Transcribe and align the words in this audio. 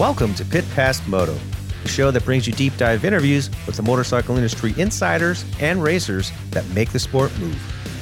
Welcome 0.00 0.34
to 0.36 0.46
Pit 0.46 0.64
Pass 0.74 1.06
Moto, 1.06 1.38
a 1.84 1.88
show 1.88 2.10
that 2.10 2.24
brings 2.24 2.46
you 2.46 2.54
deep 2.54 2.74
dive 2.78 3.04
interviews 3.04 3.50
with 3.66 3.76
the 3.76 3.82
motorcycle 3.82 4.34
industry 4.34 4.72
insiders 4.78 5.44
and 5.60 5.82
racers 5.82 6.32
that 6.52 6.66
make 6.70 6.90
the 6.90 6.98
sport 6.98 7.38
move. 7.38 7.60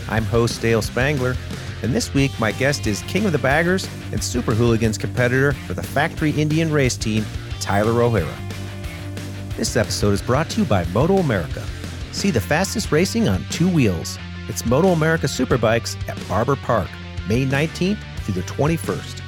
I'm 0.09 0.23
host 0.23 0.63
Dale 0.63 0.81
Spangler, 0.81 1.35
and 1.83 1.93
this 1.93 2.15
week 2.15 2.31
my 2.39 2.53
guest 2.53 2.87
is 2.87 3.03
King 3.09 3.27
of 3.27 3.33
the 3.33 3.39
Baggers 3.39 3.89
and 4.13 4.23
Super 4.23 4.55
Hooligans 4.55 4.97
competitor 4.97 5.55
for 5.67 5.75
the 5.75 5.83
Factory 5.83 6.31
Indian 6.31 6.71
race 6.71 6.97
team, 6.97 7.27
Tyler 7.59 8.01
O'Hara. 8.01 8.39
This 9.57 9.77
episode 9.77 10.13
is 10.13 10.23
brought 10.23 10.49
to 10.51 10.61
you 10.61 10.67
by 10.69 10.85
Moto 10.93 11.17
America. 11.17 11.67
See 12.13 12.31
the 12.31 12.41
fastest 12.41 12.93
racing 12.93 13.29
on 13.29 13.45
two 13.51 13.69
wheels. 13.69 14.21
It's 14.47 14.65
Moto 14.65 14.91
America 14.91 15.27
Superbikes 15.27 15.97
at 16.09 16.29
Barber 16.29 16.55
Park, 16.55 16.89
May 17.29 17.45
19th 17.45 17.99
through 18.21 18.35
the 18.35 18.43
21st. 18.43 19.21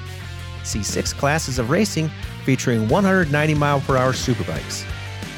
See 0.63 0.85
six 0.85 1.13
classes 1.13 1.59
of 1.59 1.71
racing 1.71 2.09
featuring 2.41 2.89
190 2.89 3.55
mile 3.55 3.81
per 3.81 3.97
hour 3.97 4.13
superbikes. 4.13 4.85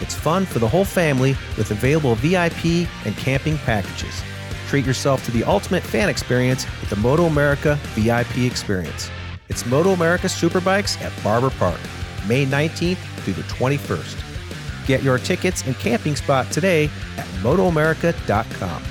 It's 0.01 0.15
fun 0.15 0.47
for 0.47 0.59
the 0.59 0.69
whole 0.69 0.85
family 0.85 1.37
with 1.57 1.71
available 1.71 2.15
VIP 2.17 2.89
and 3.07 3.17
camping 3.17 3.57
packages. 3.59 4.23
Treat 4.69 4.85
yourself 4.85 5.25
to 5.27 5.31
the 5.31 5.45
ultimate 5.45 5.83
fan 5.83 6.09
experience 6.09 6.67
with 6.81 6.91
the 6.91 6.97
Moto 6.97 7.27
America 7.27 7.79
VIP 7.95 8.39
experience. 8.39 9.11
It's 9.49 9.67
Moto 9.67 9.91
America 9.91 10.29
Superbikes 10.29 11.01
at 11.03 11.13
Barber 11.23 11.51
Park, 11.51 11.79
May 12.27 12.47
19th 12.47 12.97
through 13.19 13.35
the 13.35 13.43
21st. 13.43 14.87
Get 14.87 15.03
your 15.03 15.19
tickets 15.19 15.63
and 15.67 15.79
camping 15.79 16.17
spot 16.17 16.51
today 16.51 16.85
at 17.17 17.27
MotoAmerica.com. 17.43 18.83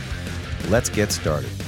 Let's 0.70 0.90
get 0.90 1.12
started. 1.12 1.61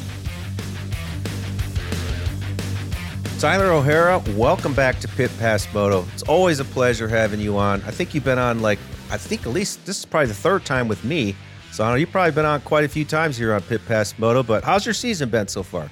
Tyler 3.43 3.73
O'Hara, 3.73 4.23
welcome 4.37 4.73
back 4.73 5.01
to 5.01 5.07
Pit 5.09 5.29
Pass 5.37 5.67
Moto. 5.73 6.05
It's 6.13 6.23
always 6.23 6.61
a 6.61 6.63
pleasure 6.63 7.09
having 7.09 7.41
you 7.41 7.57
on. 7.57 7.81
I 7.81 7.91
think 7.91 8.15
you've 8.15 8.23
been 8.23 8.39
on 8.39 8.61
like, 8.61 8.79
I 9.11 9.17
think 9.17 9.45
at 9.45 9.51
least 9.51 9.85
this 9.85 9.99
is 9.99 10.05
probably 10.05 10.27
the 10.27 10.33
third 10.33 10.63
time 10.63 10.87
with 10.87 11.03
me. 11.03 11.35
So 11.73 11.83
I 11.83 11.89
know 11.89 11.95
you've 11.95 12.09
probably 12.09 12.31
been 12.31 12.45
on 12.45 12.61
quite 12.61 12.85
a 12.85 12.87
few 12.87 13.03
times 13.03 13.35
here 13.35 13.53
on 13.53 13.61
Pit 13.63 13.81
Pass 13.85 14.17
Moto, 14.17 14.43
but 14.43 14.63
how's 14.63 14.85
your 14.85 14.93
season 14.93 15.27
been 15.27 15.49
so 15.49 15.61
far? 15.61 15.91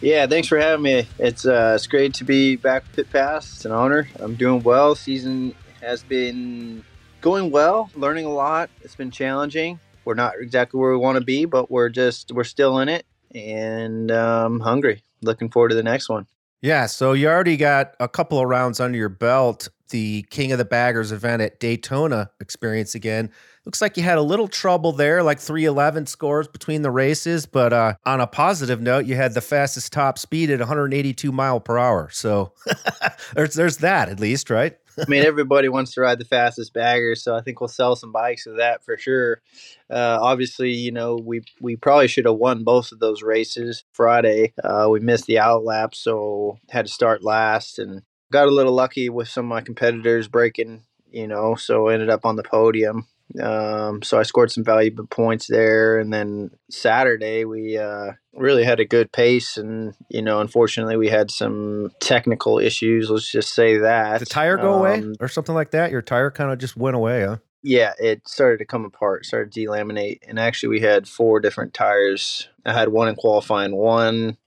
Yeah, 0.00 0.28
thanks 0.28 0.46
for 0.46 0.56
having 0.56 0.84
me. 0.84 1.08
It's 1.18 1.44
uh, 1.44 1.72
it's 1.74 1.88
great 1.88 2.14
to 2.14 2.22
be 2.22 2.54
back 2.54 2.84
with 2.84 2.94
Pit 2.94 3.10
Pass. 3.10 3.54
It's 3.54 3.64
an 3.64 3.72
honor. 3.72 4.06
I'm 4.20 4.36
doing 4.36 4.62
well. 4.62 4.94
Season 4.94 5.56
has 5.80 6.04
been 6.04 6.84
going 7.22 7.50
well, 7.50 7.90
learning 7.96 8.26
a 8.26 8.32
lot. 8.32 8.70
It's 8.82 8.94
been 8.94 9.10
challenging. 9.10 9.80
We're 10.04 10.14
not 10.14 10.34
exactly 10.38 10.78
where 10.78 10.92
we 10.92 10.98
want 10.98 11.18
to 11.18 11.24
be, 11.24 11.44
but 11.44 11.72
we're 11.72 11.88
just 11.88 12.30
we're 12.30 12.44
still 12.44 12.78
in 12.78 12.88
it 12.88 13.04
and 13.34 14.12
um, 14.12 14.60
hungry. 14.60 15.02
Looking 15.22 15.50
forward 15.50 15.70
to 15.70 15.74
the 15.74 15.82
next 15.82 16.08
one. 16.08 16.28
Yeah, 16.60 16.86
so 16.86 17.12
you 17.12 17.28
already 17.28 17.56
got 17.56 17.94
a 18.00 18.08
couple 18.08 18.38
of 18.40 18.48
rounds 18.48 18.80
under 18.80 18.98
your 18.98 19.08
belt. 19.08 19.68
The 19.90 20.22
King 20.30 20.52
of 20.52 20.58
the 20.58 20.64
Baggers 20.64 21.12
event 21.12 21.40
at 21.40 21.60
Daytona 21.60 22.30
experience 22.40 22.94
again. 22.94 23.30
Looks 23.68 23.82
like 23.82 23.98
you 23.98 24.02
had 24.02 24.16
a 24.16 24.22
little 24.22 24.48
trouble 24.48 24.92
there, 24.92 25.22
like 25.22 25.38
311 25.38 26.06
scores 26.06 26.48
between 26.48 26.80
the 26.80 26.90
races. 26.90 27.44
But 27.44 27.74
uh, 27.74 27.94
on 28.06 28.18
a 28.18 28.26
positive 28.26 28.80
note, 28.80 29.04
you 29.04 29.14
had 29.14 29.34
the 29.34 29.42
fastest 29.42 29.92
top 29.92 30.18
speed 30.18 30.48
at 30.48 30.58
182 30.58 31.30
mile 31.30 31.60
per 31.60 31.76
hour. 31.76 32.08
So 32.10 32.54
there's 33.34 33.52
there's 33.52 33.76
that 33.76 34.08
at 34.08 34.20
least, 34.20 34.48
right? 34.48 34.74
I 34.98 35.04
mean, 35.06 35.22
everybody 35.22 35.68
wants 35.68 35.92
to 35.92 36.00
ride 36.00 36.18
the 36.18 36.24
fastest 36.24 36.72
bagger, 36.72 37.14
so 37.14 37.36
I 37.36 37.42
think 37.42 37.60
we'll 37.60 37.68
sell 37.68 37.94
some 37.94 38.10
bikes 38.10 38.46
of 38.46 38.56
that 38.56 38.86
for 38.86 38.96
sure. 38.96 39.42
Uh, 39.90 40.18
obviously, 40.18 40.70
you 40.70 40.90
know, 40.90 41.16
we 41.16 41.42
we 41.60 41.76
probably 41.76 42.08
should 42.08 42.24
have 42.24 42.36
won 42.36 42.64
both 42.64 42.90
of 42.90 43.00
those 43.00 43.22
races 43.22 43.84
Friday. 43.92 44.54
Uh, 44.64 44.88
we 44.90 45.00
missed 45.00 45.26
the 45.26 45.40
out 45.40 45.62
lap, 45.62 45.94
so 45.94 46.58
had 46.70 46.86
to 46.86 46.90
start 46.90 47.22
last, 47.22 47.78
and 47.78 48.00
got 48.32 48.48
a 48.48 48.50
little 48.50 48.72
lucky 48.72 49.10
with 49.10 49.28
some 49.28 49.44
of 49.44 49.50
my 49.50 49.60
competitors 49.60 50.26
breaking. 50.26 50.84
You 51.10 51.28
know, 51.28 51.54
so 51.54 51.88
ended 51.88 52.08
up 52.08 52.24
on 52.24 52.36
the 52.36 52.42
podium. 52.42 53.06
Um, 53.40 54.02
so 54.02 54.18
I 54.18 54.22
scored 54.22 54.50
some 54.50 54.64
valuable 54.64 55.06
points 55.06 55.46
there, 55.48 55.98
and 55.98 56.12
then 56.12 56.50
Saturday 56.70 57.44
we 57.44 57.76
uh, 57.76 58.12
really 58.34 58.64
had 58.64 58.80
a 58.80 58.86
good 58.86 59.12
pace, 59.12 59.56
and 59.56 59.94
you 60.08 60.22
know, 60.22 60.40
unfortunately 60.40 60.96
we 60.96 61.08
had 61.08 61.30
some 61.30 61.92
technical 62.00 62.58
issues. 62.58 63.10
Let's 63.10 63.30
just 63.30 63.54
say 63.54 63.78
that 63.78 64.20
the 64.20 64.26
tire 64.26 64.56
go 64.56 64.72
um, 64.72 64.80
away 64.80 65.02
or 65.20 65.28
something 65.28 65.54
like 65.54 65.72
that. 65.72 65.90
Your 65.90 66.02
tire 66.02 66.30
kind 66.30 66.50
of 66.50 66.58
just 66.58 66.76
went 66.76 66.96
away, 66.96 67.24
huh? 67.24 67.36
Yeah, 67.62 67.92
it 67.98 68.26
started 68.26 68.58
to 68.58 68.64
come 68.64 68.84
apart, 68.84 69.26
started 69.26 69.52
to 69.52 69.60
delaminate, 69.60 70.20
and 70.26 70.38
actually 70.38 70.70
we 70.70 70.80
had 70.80 71.06
four 71.06 71.40
different 71.40 71.74
tires. 71.74 72.48
I 72.64 72.72
had 72.72 72.88
one 72.88 73.08
in 73.08 73.14
qualifying 73.14 73.76
one, 73.76 74.38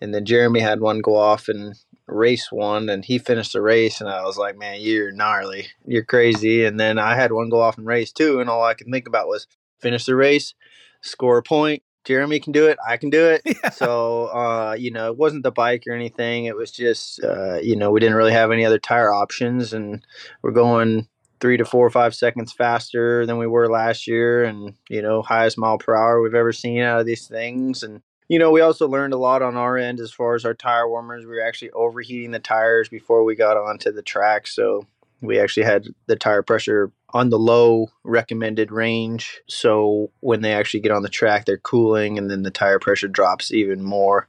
and 0.00 0.14
then 0.14 0.26
Jeremy 0.26 0.60
had 0.60 0.80
one 0.80 1.00
go 1.00 1.16
off 1.16 1.48
and 1.48 1.74
race 2.12 2.50
one 2.50 2.88
and 2.88 3.04
he 3.04 3.18
finished 3.18 3.52
the 3.52 3.62
race 3.62 4.00
and 4.00 4.08
I 4.10 4.22
was 4.24 4.38
like, 4.38 4.56
Man, 4.56 4.80
you're 4.80 5.12
gnarly. 5.12 5.68
You're 5.86 6.04
crazy. 6.04 6.64
And 6.64 6.78
then 6.78 6.98
I 6.98 7.14
had 7.14 7.32
one 7.32 7.48
go 7.48 7.60
off 7.60 7.78
and 7.78 7.86
race 7.86 8.12
two 8.12 8.40
and 8.40 8.50
all 8.50 8.64
I 8.64 8.74
could 8.74 8.88
think 8.90 9.06
about 9.06 9.28
was 9.28 9.46
finish 9.78 10.04
the 10.04 10.16
race, 10.16 10.54
score 11.00 11.38
a 11.38 11.42
point. 11.42 11.82
Jeremy 12.04 12.40
can 12.40 12.52
do 12.52 12.66
it. 12.66 12.78
I 12.86 12.96
can 12.96 13.10
do 13.10 13.28
it. 13.28 13.42
Yeah. 13.62 13.70
So, 13.70 14.26
uh, 14.26 14.74
you 14.78 14.90
know, 14.90 15.10
it 15.10 15.18
wasn't 15.18 15.42
the 15.42 15.50
bike 15.50 15.84
or 15.86 15.92
anything. 15.92 16.46
It 16.46 16.56
was 16.56 16.70
just, 16.70 17.22
uh, 17.22 17.58
you 17.58 17.76
know, 17.76 17.90
we 17.90 18.00
didn't 18.00 18.16
really 18.16 18.32
have 18.32 18.50
any 18.50 18.64
other 18.64 18.78
tire 18.78 19.12
options, 19.12 19.74
and 19.74 20.02
we're 20.42 20.52
going 20.52 21.08
three 21.40 21.56
to 21.58 21.64
four 21.64 21.86
or 21.86 21.90
five 21.90 22.14
seconds 22.14 22.52
faster 22.52 23.26
than 23.26 23.36
we 23.36 23.46
were 23.46 23.68
last 23.68 24.06
year, 24.06 24.44
and 24.44 24.74
you 24.88 25.02
know, 25.02 25.20
highest 25.20 25.58
mile 25.58 25.76
per 25.78 25.94
hour 25.94 26.22
we've 26.22 26.34
ever 26.34 26.52
seen 26.52 26.80
out 26.80 27.00
of 27.00 27.06
these 27.06 27.26
things. 27.26 27.82
And 27.82 28.00
you 28.30 28.38
know, 28.38 28.52
we 28.52 28.60
also 28.60 28.86
learned 28.86 29.12
a 29.12 29.18
lot 29.18 29.42
on 29.42 29.56
our 29.56 29.76
end 29.76 29.98
as 29.98 30.12
far 30.12 30.36
as 30.36 30.44
our 30.44 30.54
tire 30.54 30.88
warmers. 30.88 31.26
We 31.26 31.32
were 31.32 31.44
actually 31.44 31.72
overheating 31.72 32.30
the 32.30 32.38
tires 32.38 32.88
before 32.88 33.24
we 33.24 33.34
got 33.34 33.56
onto 33.56 33.90
the 33.90 34.02
track. 34.02 34.46
So 34.46 34.86
we 35.20 35.40
actually 35.40 35.64
had 35.64 35.88
the 36.06 36.14
tire 36.14 36.44
pressure 36.44 36.92
on 37.12 37.30
the 37.30 37.40
low 37.40 37.88
recommended 38.04 38.70
range. 38.70 39.40
So 39.48 40.12
when 40.20 40.42
they 40.42 40.52
actually 40.52 40.78
get 40.78 40.92
on 40.92 41.02
the 41.02 41.08
track, 41.08 41.44
they're 41.44 41.58
cooling 41.58 42.18
and 42.18 42.30
then 42.30 42.44
the 42.44 42.52
tire 42.52 42.78
pressure 42.78 43.08
drops 43.08 43.52
even 43.52 43.82
more. 43.82 44.28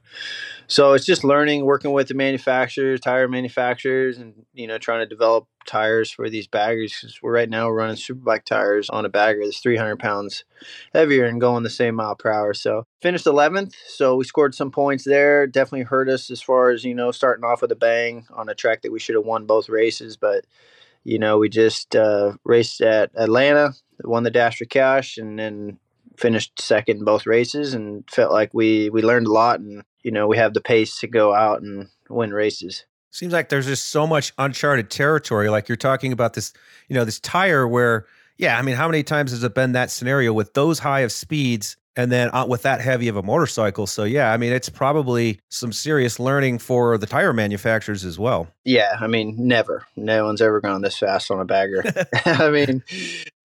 So 0.66 0.94
it's 0.94 1.06
just 1.06 1.22
learning, 1.22 1.64
working 1.64 1.92
with 1.92 2.08
the 2.08 2.14
manufacturers, 2.14 2.98
tire 2.98 3.28
manufacturers, 3.28 4.18
and 4.18 4.34
you 4.52 4.66
know, 4.66 4.78
trying 4.78 5.00
to 5.00 5.06
develop 5.06 5.46
tires 5.64 6.10
for 6.10 6.28
these 6.28 6.46
baggers. 6.46 6.96
Because 7.00 7.20
we're 7.22 7.34
right 7.34 7.48
now 7.48 7.70
running 7.70 7.96
superbike 7.96 8.44
tires 8.44 8.90
on 8.90 9.04
a 9.04 9.08
bagger 9.08 9.40
that's 9.44 9.60
300 9.60 9.98
pounds 9.98 10.44
heavier 10.92 11.24
and 11.24 11.40
going 11.40 11.62
the 11.62 11.70
same 11.70 11.96
mile 11.96 12.16
per 12.16 12.30
hour. 12.30 12.54
So 12.54 12.86
finished 13.00 13.26
11th, 13.26 13.74
so 13.88 14.16
we 14.16 14.24
scored 14.24 14.54
some 14.54 14.70
points 14.70 15.04
there. 15.04 15.46
Definitely 15.46 15.84
hurt 15.84 16.08
us 16.08 16.30
as 16.30 16.42
far 16.42 16.70
as 16.70 16.84
you 16.84 16.94
know 16.94 17.10
starting 17.10 17.44
off 17.44 17.62
with 17.62 17.72
a 17.72 17.76
bang 17.76 18.26
on 18.32 18.48
a 18.48 18.54
track 18.54 18.82
that 18.82 18.92
we 18.92 19.00
should 19.00 19.14
have 19.14 19.24
won 19.24 19.46
both 19.46 19.68
races, 19.68 20.16
but 20.16 20.44
you 21.04 21.18
know, 21.18 21.38
we 21.38 21.48
just 21.48 21.96
uh, 21.96 22.34
raced 22.44 22.80
at 22.80 23.10
Atlanta, 23.16 23.74
won 24.04 24.22
the 24.22 24.30
Dash 24.30 24.58
for 24.58 24.64
Cash, 24.64 25.18
and 25.18 25.38
then 25.38 25.78
finished 26.16 26.60
second 26.60 26.98
in 26.98 27.04
both 27.04 27.26
races, 27.26 27.74
and 27.74 28.08
felt 28.08 28.32
like 28.32 28.52
we 28.54 28.90
we 28.90 29.02
learned 29.02 29.26
a 29.26 29.32
lot, 29.32 29.60
and 29.60 29.82
you 30.02 30.10
know, 30.10 30.26
we 30.26 30.36
have 30.36 30.54
the 30.54 30.60
pace 30.60 31.00
to 31.00 31.06
go 31.08 31.34
out 31.34 31.62
and 31.62 31.88
win 32.08 32.32
races. 32.32 32.84
Seems 33.12 33.32
like 33.32 33.50
there's 33.50 33.66
just 33.66 33.90
so 33.90 34.06
much 34.06 34.32
uncharted 34.38 34.90
territory. 34.90 35.48
Like 35.50 35.68
you're 35.68 35.76
talking 35.76 36.12
about 36.12 36.32
this, 36.32 36.52
you 36.88 36.96
know, 36.96 37.04
this 37.04 37.20
tire 37.20 37.68
where, 37.68 38.06
yeah, 38.38 38.58
I 38.58 38.62
mean, 38.62 38.74
how 38.74 38.88
many 38.88 39.02
times 39.02 39.30
has 39.30 39.44
it 39.44 39.54
been 39.54 39.72
that 39.72 39.90
scenario 39.90 40.32
with 40.32 40.54
those 40.54 40.80
high 40.80 41.00
of 41.00 41.12
speeds? 41.12 41.76
and 41.96 42.10
then 42.10 42.30
uh, 42.34 42.46
with 42.46 42.62
that 42.62 42.80
heavy 42.80 43.08
of 43.08 43.16
a 43.16 43.22
motorcycle. 43.22 43.86
So 43.86 44.04
yeah, 44.04 44.32
I 44.32 44.38
mean 44.38 44.52
it's 44.52 44.68
probably 44.68 45.40
some 45.50 45.72
serious 45.72 46.18
learning 46.18 46.58
for 46.58 46.98
the 46.98 47.06
tire 47.06 47.32
manufacturers 47.32 48.04
as 48.04 48.18
well. 48.18 48.48
Yeah, 48.64 48.96
I 49.00 49.06
mean 49.06 49.34
never, 49.38 49.86
no 49.96 50.24
one's 50.24 50.42
ever 50.42 50.60
gone 50.60 50.82
this 50.82 50.98
fast 50.98 51.30
on 51.30 51.40
a 51.40 51.44
bagger. 51.44 51.84
I 52.24 52.50
mean, 52.50 52.82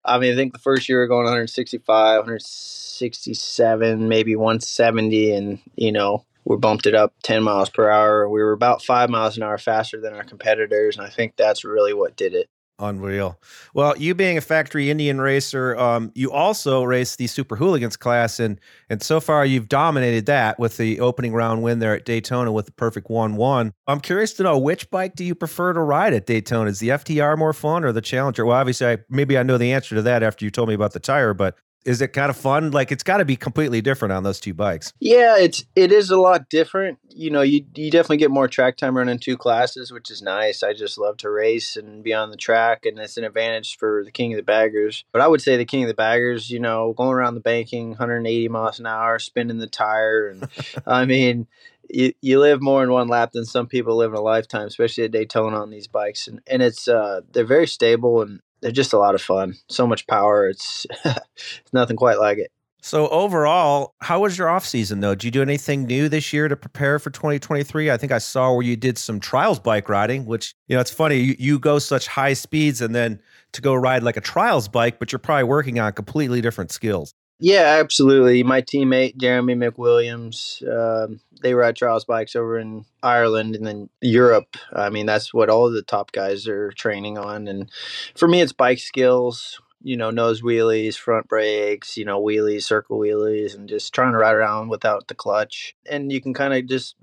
I 0.04 0.18
mean 0.18 0.32
I 0.32 0.36
think 0.36 0.52
the 0.52 0.58
first 0.58 0.88
year 0.88 1.02
we 1.02 1.08
going 1.08 1.24
165, 1.24 2.20
167, 2.20 4.08
maybe 4.08 4.34
170, 4.36 5.32
and 5.32 5.58
you 5.76 5.92
know 5.92 6.24
we 6.48 6.56
bumped 6.56 6.86
it 6.86 6.94
up 6.94 7.12
10 7.24 7.42
miles 7.42 7.68
per 7.68 7.90
hour. 7.90 8.26
We 8.28 8.42
were 8.42 8.52
about 8.52 8.82
five 8.82 9.10
miles 9.10 9.36
an 9.36 9.42
hour 9.42 9.58
faster 9.58 10.00
than 10.00 10.14
our 10.14 10.24
competitors, 10.24 10.96
and 10.96 11.06
I 11.06 11.10
think 11.10 11.36
that's 11.36 11.62
really 11.62 11.92
what 11.92 12.16
did 12.16 12.32
it. 12.32 12.48
Unreal. 12.80 13.38
Well, 13.74 13.98
you 13.98 14.14
being 14.14 14.38
a 14.38 14.40
factory 14.40 14.88
Indian 14.88 15.20
racer, 15.20 15.76
um, 15.76 16.12
you 16.14 16.30
also 16.30 16.84
race 16.84 17.16
the 17.16 17.26
Super 17.26 17.56
Hooligans 17.56 17.96
class, 17.96 18.38
and 18.38 18.58
and 18.88 19.02
so 19.02 19.20
far 19.20 19.44
you've 19.44 19.68
dominated 19.68 20.26
that 20.26 20.58
with 20.60 20.76
the 20.76 21.00
opening 21.00 21.34
round 21.34 21.62
win 21.62 21.80
there 21.80 21.94
at 21.94 22.04
Daytona 22.04 22.52
with 22.52 22.66
the 22.66 22.72
perfect 22.72 23.10
one-one. 23.10 23.74
I'm 23.88 24.00
curious 24.00 24.32
to 24.34 24.44
know 24.44 24.56
which 24.56 24.90
bike 24.90 25.16
do 25.16 25.24
you 25.24 25.34
prefer 25.34 25.72
to 25.72 25.80
ride 25.80 26.14
at 26.14 26.24
Daytona? 26.24 26.70
Is 26.70 26.78
the 26.78 26.90
FTR 26.90 27.36
more 27.36 27.52
fun 27.52 27.84
or 27.84 27.90
the 27.90 28.00
Challenger? 28.00 28.46
Well, 28.46 28.56
obviously, 28.56 28.86
I, 28.86 28.98
maybe 29.10 29.36
I 29.36 29.42
know 29.42 29.58
the 29.58 29.72
answer 29.72 29.96
to 29.96 30.02
that 30.02 30.22
after 30.22 30.44
you 30.44 30.50
told 30.52 30.68
me 30.68 30.74
about 30.74 30.92
the 30.92 31.00
tire, 31.00 31.34
but 31.34 31.56
is 31.88 32.02
it 32.02 32.08
kind 32.08 32.28
of 32.28 32.36
fun? 32.36 32.70
Like 32.70 32.92
it's 32.92 33.02
got 33.02 33.16
to 33.16 33.24
be 33.24 33.34
completely 33.34 33.80
different 33.80 34.12
on 34.12 34.22
those 34.22 34.38
two 34.38 34.52
bikes. 34.52 34.92
Yeah, 35.00 35.38
it's 35.38 35.64
it 35.74 35.90
is 35.90 36.10
a 36.10 36.18
lot 36.18 36.50
different. 36.50 36.98
You 37.08 37.30
know, 37.30 37.40
you 37.40 37.64
you 37.74 37.90
definitely 37.90 38.18
get 38.18 38.30
more 38.30 38.46
track 38.46 38.76
time 38.76 38.94
running 38.94 39.18
two 39.18 39.38
classes, 39.38 39.90
which 39.90 40.10
is 40.10 40.20
nice. 40.20 40.62
I 40.62 40.74
just 40.74 40.98
love 40.98 41.16
to 41.18 41.30
race 41.30 41.76
and 41.76 42.04
be 42.04 42.12
on 42.12 42.30
the 42.30 42.36
track, 42.36 42.84
and 42.84 42.98
it's 42.98 43.16
an 43.16 43.24
advantage 43.24 43.78
for 43.78 44.04
the 44.04 44.10
king 44.10 44.34
of 44.34 44.36
the 44.36 44.42
baggers. 44.42 45.04
But 45.12 45.22
I 45.22 45.28
would 45.28 45.40
say 45.40 45.56
the 45.56 45.64
king 45.64 45.82
of 45.82 45.88
the 45.88 45.94
baggers, 45.94 46.50
you 46.50 46.60
know, 46.60 46.92
going 46.92 47.14
around 47.14 47.36
the 47.36 47.40
banking, 47.40 47.90
180 47.90 48.48
miles 48.48 48.78
an 48.78 48.86
hour, 48.86 49.18
spinning 49.18 49.58
the 49.58 49.66
tire, 49.66 50.28
and 50.28 50.48
I 50.86 51.06
mean. 51.06 51.46
You, 51.90 52.12
you 52.20 52.38
live 52.38 52.60
more 52.60 52.82
in 52.82 52.92
one 52.92 53.08
lap 53.08 53.32
than 53.32 53.46
some 53.46 53.66
people 53.66 53.96
live 53.96 54.10
in 54.10 54.18
a 54.18 54.20
lifetime, 54.20 54.66
especially 54.66 55.04
at 55.04 55.10
Daytona 55.10 55.58
on 55.58 55.70
these 55.70 55.86
bikes, 55.86 56.28
and 56.28 56.42
and 56.46 56.60
it's 56.60 56.86
uh, 56.86 57.22
they're 57.32 57.46
very 57.46 57.66
stable 57.66 58.20
and 58.20 58.42
they're 58.60 58.70
just 58.72 58.92
a 58.92 58.98
lot 58.98 59.14
of 59.14 59.22
fun. 59.22 59.54
So 59.68 59.86
much 59.86 60.06
power. 60.06 60.48
It's 60.48 60.86
it's 61.04 61.72
nothing 61.72 61.96
quite 61.96 62.18
like 62.18 62.38
it. 62.38 62.50
So 62.80 63.08
overall, 63.08 63.94
how 64.00 64.20
was 64.20 64.38
your 64.38 64.48
off 64.48 64.64
season 64.64 65.00
though? 65.00 65.14
Did 65.14 65.24
you 65.24 65.30
do 65.30 65.42
anything 65.42 65.84
new 65.84 66.08
this 66.08 66.32
year 66.32 66.48
to 66.48 66.56
prepare 66.56 66.98
for 66.98 67.10
2023? 67.10 67.90
I 67.90 67.96
think 67.96 68.12
I 68.12 68.18
saw 68.18 68.52
where 68.52 68.62
you 68.62 68.76
did 68.76 68.98
some 68.98 69.18
trials 69.18 69.58
bike 69.58 69.88
riding, 69.88 70.26
which 70.26 70.54
you 70.68 70.76
know 70.76 70.80
it's 70.80 70.90
funny. 70.90 71.16
You, 71.16 71.36
you 71.38 71.58
go 71.58 71.78
such 71.78 72.06
high 72.06 72.34
speeds 72.34 72.80
and 72.80 72.94
then 72.94 73.20
to 73.52 73.60
go 73.60 73.74
ride 73.74 74.02
like 74.02 74.16
a 74.16 74.20
trials 74.20 74.68
bike, 74.68 74.98
but 74.98 75.10
you're 75.10 75.18
probably 75.18 75.44
working 75.44 75.80
on 75.80 75.92
completely 75.92 76.40
different 76.40 76.70
skills. 76.70 77.14
Yeah, 77.40 77.76
absolutely. 77.80 78.42
My 78.42 78.62
teammate 78.62 79.16
Jeremy 79.16 79.54
McWilliams, 79.54 80.60
um, 80.68 81.20
they 81.40 81.54
ride 81.54 81.76
trials 81.76 82.04
bikes 82.04 82.34
over 82.34 82.58
in 82.58 82.84
Ireland 83.02 83.54
and 83.54 83.64
then 83.64 83.88
Europe. 84.00 84.56
I 84.72 84.90
mean, 84.90 85.06
that's 85.06 85.32
what 85.32 85.48
all 85.48 85.70
the 85.70 85.82
top 85.82 86.10
guys 86.10 86.48
are 86.48 86.72
training 86.72 87.16
on. 87.16 87.46
And 87.46 87.70
for 88.16 88.26
me, 88.26 88.40
it's 88.40 88.52
bike 88.52 88.80
skills. 88.80 89.60
You 89.80 89.96
know, 89.96 90.10
nose 90.10 90.42
wheelies, 90.42 90.96
front 90.96 91.28
brakes, 91.28 91.96
you 91.96 92.04
know, 92.04 92.20
wheelies, 92.20 92.64
circle 92.64 92.98
wheelies, 92.98 93.54
and 93.54 93.68
just 93.68 93.94
trying 93.94 94.10
to 94.12 94.18
ride 94.18 94.34
around 94.34 94.68
without 94.70 95.06
the 95.06 95.14
clutch. 95.14 95.76
And 95.88 96.10
you 96.10 96.20
can 96.20 96.34
kind 96.34 96.52
of 96.52 96.66
just 96.66 96.96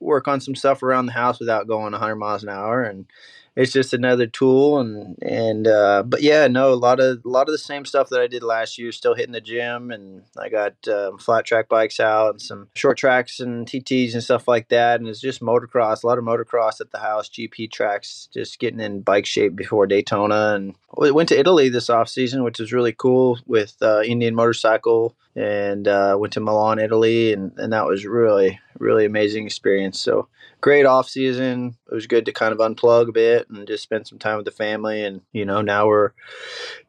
work 0.00 0.28
on 0.28 0.40
some 0.40 0.54
stuff 0.56 0.82
around 0.82 1.06
the 1.06 1.12
house 1.12 1.40
without 1.40 1.68
going 1.68 1.92
100 1.92 2.16
miles 2.16 2.42
an 2.42 2.48
hour 2.48 2.82
and 2.82 3.06
it's 3.56 3.72
just 3.72 3.94
another 3.94 4.26
tool 4.26 4.78
and 4.78 5.16
and 5.22 5.66
uh, 5.66 6.02
but 6.06 6.22
yeah 6.22 6.46
no 6.46 6.72
a 6.72 6.74
lot 6.74 7.00
of 7.00 7.20
a 7.24 7.28
lot 7.28 7.48
of 7.48 7.52
the 7.52 7.58
same 7.58 7.84
stuff 7.84 8.10
that 8.10 8.20
i 8.20 8.26
did 8.26 8.42
last 8.42 8.78
year 8.78 8.92
still 8.92 9.14
hitting 9.14 9.32
the 9.32 9.40
gym 9.40 9.90
and 9.90 10.22
i 10.38 10.48
got 10.48 10.74
um, 10.88 11.18
flat 11.18 11.44
track 11.44 11.68
bikes 11.68 11.98
out 11.98 12.30
and 12.32 12.42
some 12.42 12.68
short 12.74 12.98
tracks 12.98 13.40
and 13.40 13.66
tts 13.66 14.12
and 14.12 14.22
stuff 14.22 14.46
like 14.46 14.68
that. 14.68 15.00
And 15.00 15.08
it's 15.08 15.20
just 15.20 15.40
motocross 15.40 16.04
a 16.04 16.06
lot 16.06 16.18
of 16.18 16.24
motocross 16.24 16.80
at 16.80 16.90
the 16.90 16.98
house 16.98 17.28
gp 17.28 17.72
tracks 17.72 18.28
just 18.32 18.58
getting 18.58 18.80
in 18.80 19.00
bike 19.00 19.26
shape 19.26 19.56
before 19.56 19.86
daytona. 19.86 20.54
And 20.54 20.74
we 20.96 21.10
went 21.10 21.28
to 21.30 21.38
italy 21.38 21.68
this 21.68 21.90
off 21.90 22.08
season 22.08 22.44
which 22.44 22.58
was 22.58 22.72
really 22.72 22.92
cool 22.92 23.38
with 23.46 23.76
uh, 23.80 24.02
indian 24.02 24.34
motorcycle 24.34 25.16
and 25.36 25.86
uh, 25.86 26.16
went 26.18 26.32
to 26.32 26.40
milan 26.40 26.78
italy 26.78 27.32
and, 27.32 27.52
and 27.58 27.72
that 27.72 27.86
was 27.86 28.04
really 28.04 28.58
really 28.78 29.04
amazing 29.04 29.46
experience 29.46 30.00
so 30.00 30.28
great 30.60 30.86
off 30.86 31.08
season. 31.08 31.76
It 31.90 31.94
was 31.94 32.06
good 32.06 32.24
to 32.26 32.32
kind 32.32 32.52
of 32.52 32.58
unplug 32.58 33.08
a 33.08 33.12
bit 33.12 33.48
and 33.48 33.66
just 33.66 33.82
spend 33.82 34.06
some 34.06 34.18
time 34.18 34.36
with 34.36 34.46
the 34.46 34.50
family. 34.50 35.04
And 35.04 35.20
you 35.32 35.44
know, 35.44 35.62
now 35.62 35.86
we're 35.86 36.12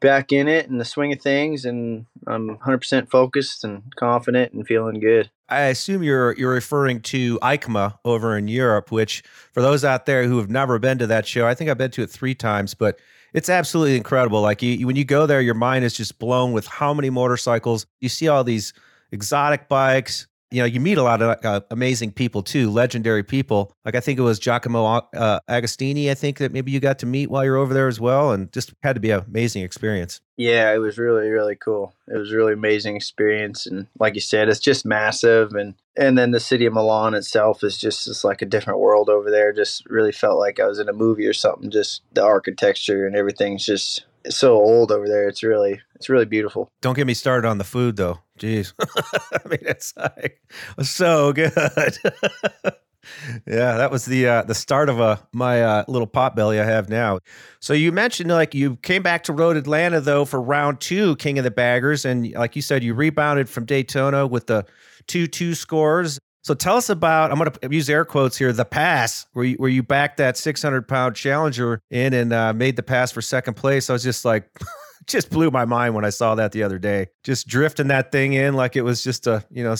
back 0.00 0.32
in 0.32 0.48
it 0.48 0.66
in 0.66 0.78
the 0.78 0.84
swing 0.84 1.12
of 1.12 1.20
things, 1.20 1.64
and 1.64 2.06
I'm 2.26 2.58
100% 2.58 3.10
focused 3.10 3.64
and 3.64 3.94
confident 3.94 4.52
and 4.52 4.66
feeling 4.66 5.00
good. 5.00 5.30
I 5.48 5.62
assume 5.62 6.02
you're 6.02 6.36
you're 6.36 6.52
referring 6.52 7.00
to 7.02 7.38
EICMA 7.40 7.98
over 8.04 8.36
in 8.36 8.48
Europe, 8.48 8.92
which 8.92 9.22
for 9.52 9.62
those 9.62 9.84
out 9.84 10.06
there 10.06 10.24
who 10.24 10.38
have 10.38 10.50
never 10.50 10.78
been 10.78 10.98
to 10.98 11.06
that 11.06 11.26
show, 11.26 11.46
I 11.46 11.54
think 11.54 11.70
I've 11.70 11.78
been 11.78 11.90
to 11.92 12.02
it 12.02 12.10
three 12.10 12.34
times, 12.34 12.74
but 12.74 12.98
it's 13.32 13.48
absolutely 13.48 13.96
incredible. 13.96 14.40
Like 14.40 14.62
you, 14.62 14.86
when 14.86 14.96
you 14.96 15.04
go 15.04 15.26
there, 15.26 15.40
your 15.40 15.54
mind 15.54 15.84
is 15.84 15.94
just 15.94 16.18
blown 16.18 16.52
with 16.52 16.66
how 16.66 16.92
many 16.92 17.10
motorcycles 17.10 17.86
you 18.00 18.08
see. 18.08 18.28
All 18.28 18.44
these 18.44 18.72
exotic 19.10 19.68
bikes, 19.68 20.26
you 20.50 20.60
know, 20.60 20.64
you 20.66 20.80
meet 20.80 20.98
a 20.98 21.02
lot 21.02 21.20
of 21.20 21.44
uh, 21.44 21.60
amazing 21.70 22.12
people 22.12 22.42
too, 22.42 22.70
legendary 22.70 23.22
people. 23.22 23.72
Like 23.84 23.94
I 23.94 24.00
think 24.00 24.18
it 24.18 24.22
was 24.22 24.38
Giacomo 24.38 24.84
uh, 24.84 25.40
Agostini. 25.48 26.10
I 26.10 26.14
think 26.14 26.38
that 26.38 26.52
maybe 26.52 26.72
you 26.72 26.80
got 26.80 26.98
to 27.00 27.06
meet 27.06 27.30
while 27.30 27.44
you're 27.44 27.56
over 27.56 27.74
there 27.74 27.88
as 27.88 28.00
well, 28.00 28.32
and 28.32 28.50
just 28.52 28.72
had 28.82 28.94
to 28.94 29.00
be 29.00 29.10
an 29.10 29.24
amazing 29.26 29.62
experience. 29.62 30.20
Yeah, 30.36 30.72
it 30.72 30.78
was 30.78 30.98
really 30.98 31.28
really 31.28 31.56
cool. 31.56 31.92
It 32.06 32.16
was 32.16 32.32
really 32.32 32.54
amazing 32.54 32.96
experience, 32.96 33.66
and 33.66 33.86
like 33.98 34.14
you 34.14 34.20
said, 34.20 34.48
it's 34.48 34.60
just 34.60 34.86
massive, 34.86 35.52
and 35.52 35.74
and 35.96 36.16
then 36.16 36.30
the 36.30 36.40
city 36.40 36.64
of 36.64 36.72
Milan 36.72 37.14
itself 37.14 37.62
is 37.62 37.76
just 37.76 38.06
just 38.06 38.24
like 38.24 38.40
a 38.40 38.46
different 38.46 38.80
world 38.80 39.10
over 39.10 39.30
there. 39.30 39.52
Just 39.52 39.84
really 39.86 40.12
felt 40.12 40.38
like 40.38 40.60
I 40.60 40.66
was 40.66 40.78
in 40.78 40.88
a 40.88 40.94
movie 40.94 41.26
or 41.26 41.34
something. 41.34 41.70
Just 41.70 42.02
the 42.14 42.22
architecture 42.22 43.06
and 43.06 43.14
everything's 43.14 43.66
just 43.66 44.04
so 44.30 44.54
old 44.54 44.92
over 44.92 45.08
there. 45.08 45.28
It's 45.28 45.42
really 45.42 45.80
it's 45.94 46.08
really 46.08 46.24
beautiful. 46.24 46.70
Don't 46.80 46.94
get 46.94 47.06
me 47.06 47.14
started 47.14 47.46
on 47.46 47.58
the 47.58 47.64
food 47.64 47.96
though. 47.96 48.20
Jeez, 48.38 48.72
I 49.32 49.48
mean 49.48 49.60
it's 49.62 49.94
like 49.96 50.40
so 50.82 51.32
good. 51.32 51.52
yeah, 53.46 53.76
that 53.76 53.90
was 53.90 54.04
the 54.04 54.26
uh, 54.26 54.42
the 54.42 54.54
start 54.54 54.88
of 54.88 55.00
a 55.00 55.02
uh, 55.02 55.16
my 55.32 55.62
uh, 55.62 55.84
little 55.88 56.06
pot 56.06 56.36
belly 56.36 56.60
I 56.60 56.64
have 56.64 56.88
now. 56.88 57.20
So 57.60 57.72
you 57.72 57.92
mentioned 57.92 58.30
like 58.30 58.54
you 58.54 58.76
came 58.76 59.02
back 59.02 59.24
to 59.24 59.32
Road 59.32 59.56
Atlanta 59.56 60.00
though 60.00 60.24
for 60.24 60.40
round 60.40 60.80
two, 60.80 61.16
King 61.16 61.38
of 61.38 61.44
the 61.44 61.50
Baggers, 61.50 62.04
and 62.04 62.32
like 62.32 62.56
you 62.56 62.62
said, 62.62 62.82
you 62.82 62.94
rebounded 62.94 63.48
from 63.48 63.64
Daytona 63.64 64.26
with 64.26 64.46
the 64.46 64.64
two 65.06 65.26
two 65.26 65.54
scores. 65.54 66.18
So 66.44 66.54
tell 66.54 66.76
us 66.76 66.88
about. 66.88 67.30
I'm 67.30 67.38
going 67.38 67.50
to 67.50 67.68
use 67.70 67.90
air 67.90 68.04
quotes 68.04 68.38
here. 68.38 68.52
The 68.52 68.64
pass 68.64 69.26
where 69.32 69.44
you, 69.44 69.56
where 69.56 69.68
you 69.68 69.82
backed 69.82 70.18
that 70.18 70.36
600 70.36 70.88
pound 70.88 71.14
challenger 71.14 71.80
in 71.90 72.14
and 72.14 72.32
uh, 72.32 72.52
made 72.52 72.76
the 72.76 72.82
pass 72.82 73.12
for 73.12 73.20
second 73.20 73.54
place. 73.54 73.90
I 73.90 73.92
was 73.92 74.02
just 74.02 74.24
like, 74.24 74.48
just 75.06 75.30
blew 75.30 75.50
my 75.50 75.64
mind 75.64 75.94
when 75.94 76.04
I 76.04 76.10
saw 76.10 76.34
that 76.34 76.52
the 76.52 76.62
other 76.62 76.78
day. 76.78 77.08
Just 77.24 77.46
drifting 77.46 77.88
that 77.88 78.12
thing 78.12 78.32
in 78.32 78.54
like 78.54 78.76
it 78.76 78.82
was 78.82 79.02
just 79.02 79.26
a 79.26 79.44
you 79.50 79.64
know 79.64 79.74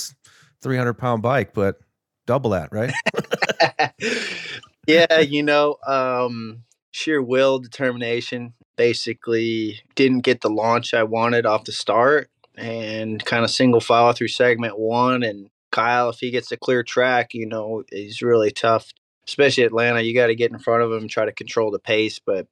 300 0.63 0.95
pound 0.95 1.23
bike, 1.23 1.55
but 1.55 1.77
double 2.27 2.51
that, 2.51 2.71
right? 2.73 2.93
yeah, 4.87 5.21
you 5.21 5.43
know, 5.43 5.77
um, 5.87 6.65
sheer 6.91 7.23
will, 7.23 7.59
determination. 7.59 8.55
Basically, 8.77 9.81
didn't 9.97 10.21
get 10.21 10.41
the 10.41 10.51
launch 10.51 10.95
I 10.95 11.03
wanted 11.03 11.47
off 11.47 11.65
the 11.65 11.73
start, 11.73 12.31
and 12.57 13.25
kind 13.25 13.45
of 13.45 13.51
single 13.51 13.81
file 13.81 14.13
through 14.13 14.29
segment 14.29 14.79
one 14.79 15.23
and 15.23 15.51
Kyle, 15.71 16.09
if 16.11 16.19
he 16.21 16.31
gets 16.31 16.51
a 16.53 16.57
clear 16.57 16.83
track, 16.83 17.35
you 17.35 17.47
know, 17.47 17.85
he's 17.91 18.23
really 18.23 18.51
tough, 18.51 18.93
especially 19.27 19.65
Atlanta. 19.65 20.01
You 20.01 20.15
got 20.15 20.29
to 20.29 20.35
get 20.35 20.51
in 20.51 20.59
front 20.59 20.83
of 20.83 20.93
him, 20.93 21.09
try 21.09 21.25
to 21.25 21.33
control 21.33 21.71
the 21.71 21.79
pace. 21.79 22.19
But 22.19 22.47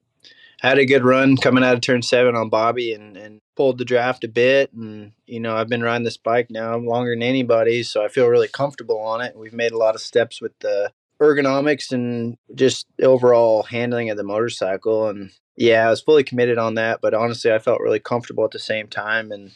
had 0.67 0.79
a 0.79 0.87
good 0.87 1.05
run 1.05 1.37
coming 1.37 1.63
out 1.63 1.75
of 1.75 1.81
turn 1.81 2.03
seven 2.03 2.35
on 2.35 2.49
Bobby 2.49 2.93
and, 2.93 3.17
and 3.17 3.41
pulled 3.57 3.79
the 3.79 3.85
draft 3.85 4.25
a 4.25 4.29
bit. 4.29 4.73
And, 4.73 5.13
you 5.27 5.39
know, 5.39 5.57
I've 5.57 5.69
been 5.69 5.83
riding 5.83 6.05
this 6.05 6.17
bike 6.17 6.51
now 6.51 6.77
longer 6.77 7.15
than 7.15 7.23
anybody, 7.23 7.83
so 7.83 8.05
I 8.05 8.09
feel 8.09 8.27
really 8.27 8.49
comfortable 8.49 9.01
on 9.01 9.21
it. 9.21 9.37
We've 9.37 9.53
made 9.53 9.73
a 9.73 9.79
lot 9.79 9.95
of 9.95 10.01
steps 10.01 10.41
with 10.41 10.59
the 10.61 10.93
ergonomics 11.21 11.93
and 11.93 12.37
just 12.55 12.87
overall 13.01 13.63
handling 13.63 14.11
of 14.11 14.17
the 14.17 14.25
motorcycle. 14.25 15.09
And 15.09 15.31
yeah, 15.57 15.87
I 15.87 15.91
was 15.91 16.03
fully 16.03 16.25
committed 16.25 16.59
on 16.59 16.75
that, 16.75 17.01
but 17.01 17.15
honestly, 17.15 17.53
I 17.53 17.59
felt 17.59 17.81
really 17.81 18.01
comfortable 18.01 18.45
at 18.45 18.51
the 18.51 18.59
same 18.59 18.89
time. 18.89 19.31
And, 19.31 19.53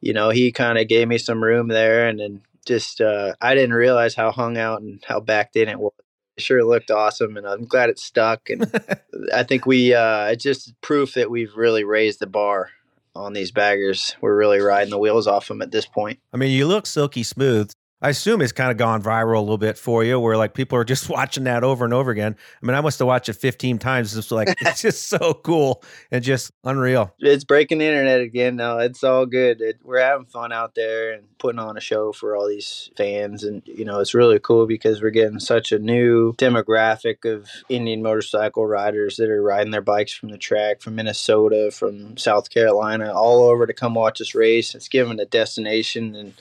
you 0.00 0.12
know, 0.12 0.30
he 0.30 0.52
kind 0.52 0.76
of 0.76 0.88
gave 0.88 1.08
me 1.08 1.18
some 1.18 1.42
room 1.42 1.68
there 1.68 2.08
and 2.08 2.18
then 2.18 2.42
just 2.66 3.00
uh, 3.00 3.34
I 3.40 3.54
didn't 3.54 3.74
realize 3.74 4.14
how 4.14 4.30
hung 4.30 4.58
out 4.58 4.82
and 4.82 5.02
how 5.06 5.20
backed 5.20 5.56
in 5.56 5.68
it 5.68 5.78
was. 5.78 5.92
It 6.38 6.42
sure 6.42 6.62
looked 6.62 6.92
awesome, 6.92 7.36
and 7.36 7.44
I'm 7.44 7.64
glad 7.64 7.90
it 7.90 7.98
stuck. 7.98 8.48
And 8.48 8.70
I 9.34 9.42
think 9.42 9.66
we 9.66 9.92
uh, 9.92 10.26
it's 10.26 10.44
just 10.44 10.72
proof 10.82 11.14
that 11.14 11.32
we've 11.32 11.52
really 11.56 11.82
raised 11.82 12.20
the 12.20 12.28
bar 12.28 12.70
on 13.16 13.32
these 13.32 13.50
baggers. 13.50 14.14
We're 14.20 14.36
really 14.36 14.60
riding 14.60 14.90
the 14.90 14.98
wheels 14.98 15.26
off 15.26 15.48
them 15.48 15.62
at 15.62 15.72
this 15.72 15.84
point. 15.84 16.20
I 16.32 16.36
mean, 16.36 16.52
you 16.52 16.68
look 16.68 16.86
silky 16.86 17.24
smooth. 17.24 17.72
I 18.00 18.10
assume 18.10 18.42
it's 18.42 18.52
kind 18.52 18.70
of 18.70 18.76
gone 18.76 19.02
viral 19.02 19.38
a 19.38 19.40
little 19.40 19.58
bit 19.58 19.76
for 19.76 20.04
you, 20.04 20.20
where 20.20 20.36
like 20.36 20.54
people 20.54 20.78
are 20.78 20.84
just 20.84 21.08
watching 21.08 21.44
that 21.44 21.64
over 21.64 21.84
and 21.84 21.92
over 21.92 22.10
again. 22.10 22.36
I 22.62 22.66
mean, 22.66 22.76
I 22.76 22.80
must 22.80 22.98
have 23.00 23.08
watched 23.08 23.28
it 23.28 23.34
15 23.34 23.78
times. 23.78 24.16
It's 24.16 24.30
like 24.30 24.56
it's 24.60 24.82
just 24.82 25.08
so 25.08 25.34
cool 25.34 25.82
and 26.12 26.22
just 26.22 26.52
unreal. 26.62 27.12
It's 27.18 27.44
breaking 27.44 27.78
the 27.78 27.86
internet 27.86 28.20
again. 28.20 28.56
No, 28.56 28.78
it's 28.78 29.02
all 29.02 29.26
good. 29.26 29.60
It, 29.60 29.80
we're 29.82 30.00
having 30.00 30.26
fun 30.26 30.52
out 30.52 30.76
there 30.76 31.12
and 31.12 31.26
putting 31.38 31.58
on 31.58 31.76
a 31.76 31.80
show 31.80 32.12
for 32.12 32.36
all 32.36 32.46
these 32.46 32.90
fans, 32.96 33.42
and 33.42 33.62
you 33.66 33.84
know, 33.84 33.98
it's 33.98 34.14
really 34.14 34.38
cool 34.38 34.66
because 34.66 35.02
we're 35.02 35.10
getting 35.10 35.40
such 35.40 35.72
a 35.72 35.78
new 35.78 36.34
demographic 36.34 37.24
of 37.24 37.48
Indian 37.68 38.02
motorcycle 38.02 38.66
riders 38.66 39.16
that 39.16 39.28
are 39.28 39.42
riding 39.42 39.72
their 39.72 39.82
bikes 39.82 40.12
from 40.12 40.28
the 40.28 40.38
track 40.38 40.80
from 40.80 40.94
Minnesota, 40.94 41.70
from 41.72 42.16
South 42.16 42.50
Carolina, 42.50 43.12
all 43.12 43.48
over 43.48 43.66
to 43.66 43.72
come 43.72 43.94
watch 43.94 44.20
us 44.20 44.36
race. 44.36 44.74
It's 44.76 44.88
given 44.88 45.18
a 45.18 45.26
destination 45.26 46.14
and 46.14 46.34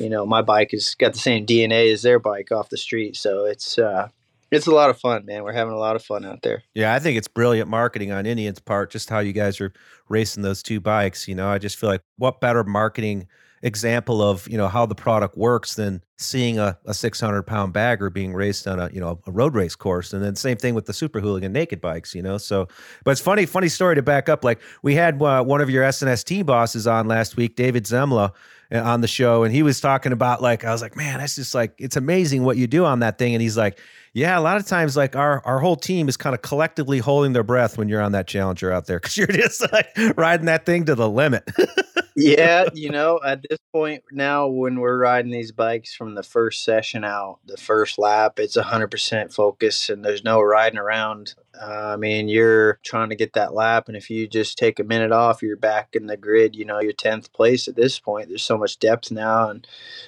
you 0.00 0.08
know, 0.08 0.26
my 0.26 0.42
bike 0.42 0.70
has 0.72 0.94
got 0.94 1.12
the 1.12 1.18
same 1.18 1.46
DNA 1.46 1.92
as 1.92 2.02
their 2.02 2.18
bike 2.18 2.50
off 2.50 2.70
the 2.70 2.76
street. 2.76 3.16
So 3.16 3.44
it's, 3.44 3.78
uh, 3.78 4.08
it's 4.50 4.66
a 4.66 4.72
lot 4.72 4.90
of 4.90 4.98
fun, 4.98 5.26
man. 5.26 5.44
We're 5.44 5.52
having 5.52 5.74
a 5.74 5.78
lot 5.78 5.94
of 5.94 6.02
fun 6.02 6.24
out 6.24 6.42
there. 6.42 6.62
Yeah, 6.74 6.92
I 6.92 6.98
think 6.98 7.16
it's 7.16 7.28
brilliant 7.28 7.68
marketing 7.68 8.10
on 8.10 8.26
Indian's 8.26 8.58
part, 8.58 8.90
just 8.90 9.08
how 9.08 9.20
you 9.20 9.32
guys 9.32 9.60
are 9.60 9.72
racing 10.08 10.42
those 10.42 10.62
two 10.62 10.80
bikes. 10.80 11.28
You 11.28 11.36
know, 11.36 11.48
I 11.48 11.58
just 11.58 11.78
feel 11.78 11.88
like 11.88 12.02
what 12.16 12.40
better 12.40 12.64
marketing 12.64 13.28
example 13.62 14.22
of 14.22 14.48
you 14.48 14.56
know 14.56 14.68
how 14.68 14.86
the 14.86 14.94
product 14.94 15.36
works 15.36 15.74
than 15.74 16.02
seeing 16.16 16.58
a, 16.58 16.78
a 16.86 16.94
600 16.94 17.42
pound 17.42 17.74
bagger 17.74 18.08
being 18.08 18.32
raced 18.32 18.66
on 18.66 18.80
a 18.80 18.88
you 18.90 19.00
know 19.00 19.20
a 19.26 19.30
road 19.30 19.54
race 19.54 19.76
course 19.76 20.14
and 20.14 20.24
then 20.24 20.34
same 20.34 20.56
thing 20.56 20.74
with 20.74 20.86
the 20.86 20.94
super 20.94 21.20
hooligan 21.20 21.52
naked 21.52 21.78
bikes 21.78 22.14
you 22.14 22.22
know 22.22 22.38
so 22.38 22.66
but 23.04 23.10
it's 23.10 23.20
funny 23.20 23.44
funny 23.44 23.68
story 23.68 23.94
to 23.94 24.00
back 24.00 24.30
up 24.30 24.44
like 24.44 24.60
we 24.82 24.94
had 24.94 25.20
uh, 25.20 25.44
one 25.44 25.60
of 25.60 25.68
your 25.68 25.84
snst 25.84 26.46
bosses 26.46 26.86
on 26.86 27.06
last 27.06 27.36
week 27.36 27.54
david 27.54 27.84
zemla 27.84 28.32
Uh, 28.72 28.80
on 28.82 29.00
the 29.00 29.08
show 29.08 29.42
and 29.42 29.52
he 29.52 29.64
was 29.64 29.80
talking 29.80 30.12
about 30.12 30.40
like 30.40 30.64
i 30.64 30.70
was 30.70 30.80
like 30.80 30.94
man 30.94 31.18
that's 31.18 31.34
just 31.34 31.54
like 31.56 31.74
it's 31.78 31.96
amazing 31.96 32.44
what 32.44 32.56
you 32.56 32.68
do 32.68 32.84
on 32.84 33.00
that 33.00 33.18
thing 33.18 33.34
and 33.34 33.42
he's 33.42 33.56
like 33.56 33.80
yeah, 34.12 34.36
a 34.36 34.40
lot 34.40 34.56
of 34.56 34.66
times, 34.66 34.96
like 34.96 35.14
our 35.14 35.40
our 35.44 35.60
whole 35.60 35.76
team 35.76 36.08
is 36.08 36.16
kind 36.16 36.34
of 36.34 36.42
collectively 36.42 36.98
holding 36.98 37.32
their 37.32 37.44
breath 37.44 37.78
when 37.78 37.88
you're 37.88 38.00
on 38.00 38.12
that 38.12 38.26
Challenger 38.26 38.72
out 38.72 38.86
there 38.86 38.98
because 38.98 39.16
you're 39.16 39.26
just 39.28 39.70
like 39.72 39.88
riding 40.16 40.46
that 40.46 40.66
thing 40.66 40.84
to 40.86 40.96
the 40.96 41.08
limit. 41.08 41.48
yeah, 42.16 42.68
you 42.74 42.90
know, 42.90 43.20
at 43.24 43.44
this 43.48 43.58
point 43.72 44.02
now, 44.10 44.48
when 44.48 44.80
we're 44.80 44.98
riding 44.98 45.30
these 45.30 45.52
bikes 45.52 45.94
from 45.94 46.16
the 46.16 46.24
first 46.24 46.64
session 46.64 47.04
out, 47.04 47.38
the 47.46 47.56
first 47.56 47.98
lap, 47.98 48.40
it's 48.40 48.56
100% 48.56 49.32
focus 49.32 49.88
and 49.88 50.04
there's 50.04 50.24
no 50.24 50.40
riding 50.40 50.78
around. 50.78 51.34
Uh, 51.60 51.92
I 51.92 51.96
mean, 51.96 52.28
you're 52.28 52.78
trying 52.82 53.10
to 53.10 53.16
get 53.16 53.34
that 53.34 53.52
lap, 53.52 53.88
and 53.88 53.96
if 53.96 54.08
you 54.08 54.26
just 54.26 54.56
take 54.56 54.78
a 54.80 54.84
minute 54.84 55.12
off, 55.12 55.42
you're 55.42 55.56
back 55.56 55.90
in 55.94 56.06
the 56.06 56.16
grid. 56.16 56.56
You 56.56 56.64
know, 56.64 56.80
you're 56.80 56.92
10th 56.92 57.32
place 57.32 57.68
at 57.68 57.76
this 57.76 57.98
point. 57.98 58.28
There's 58.28 58.44
so 58.44 58.56
much 58.56 58.78
depth 58.78 59.10
now. 59.10 59.50
And, 59.50 59.66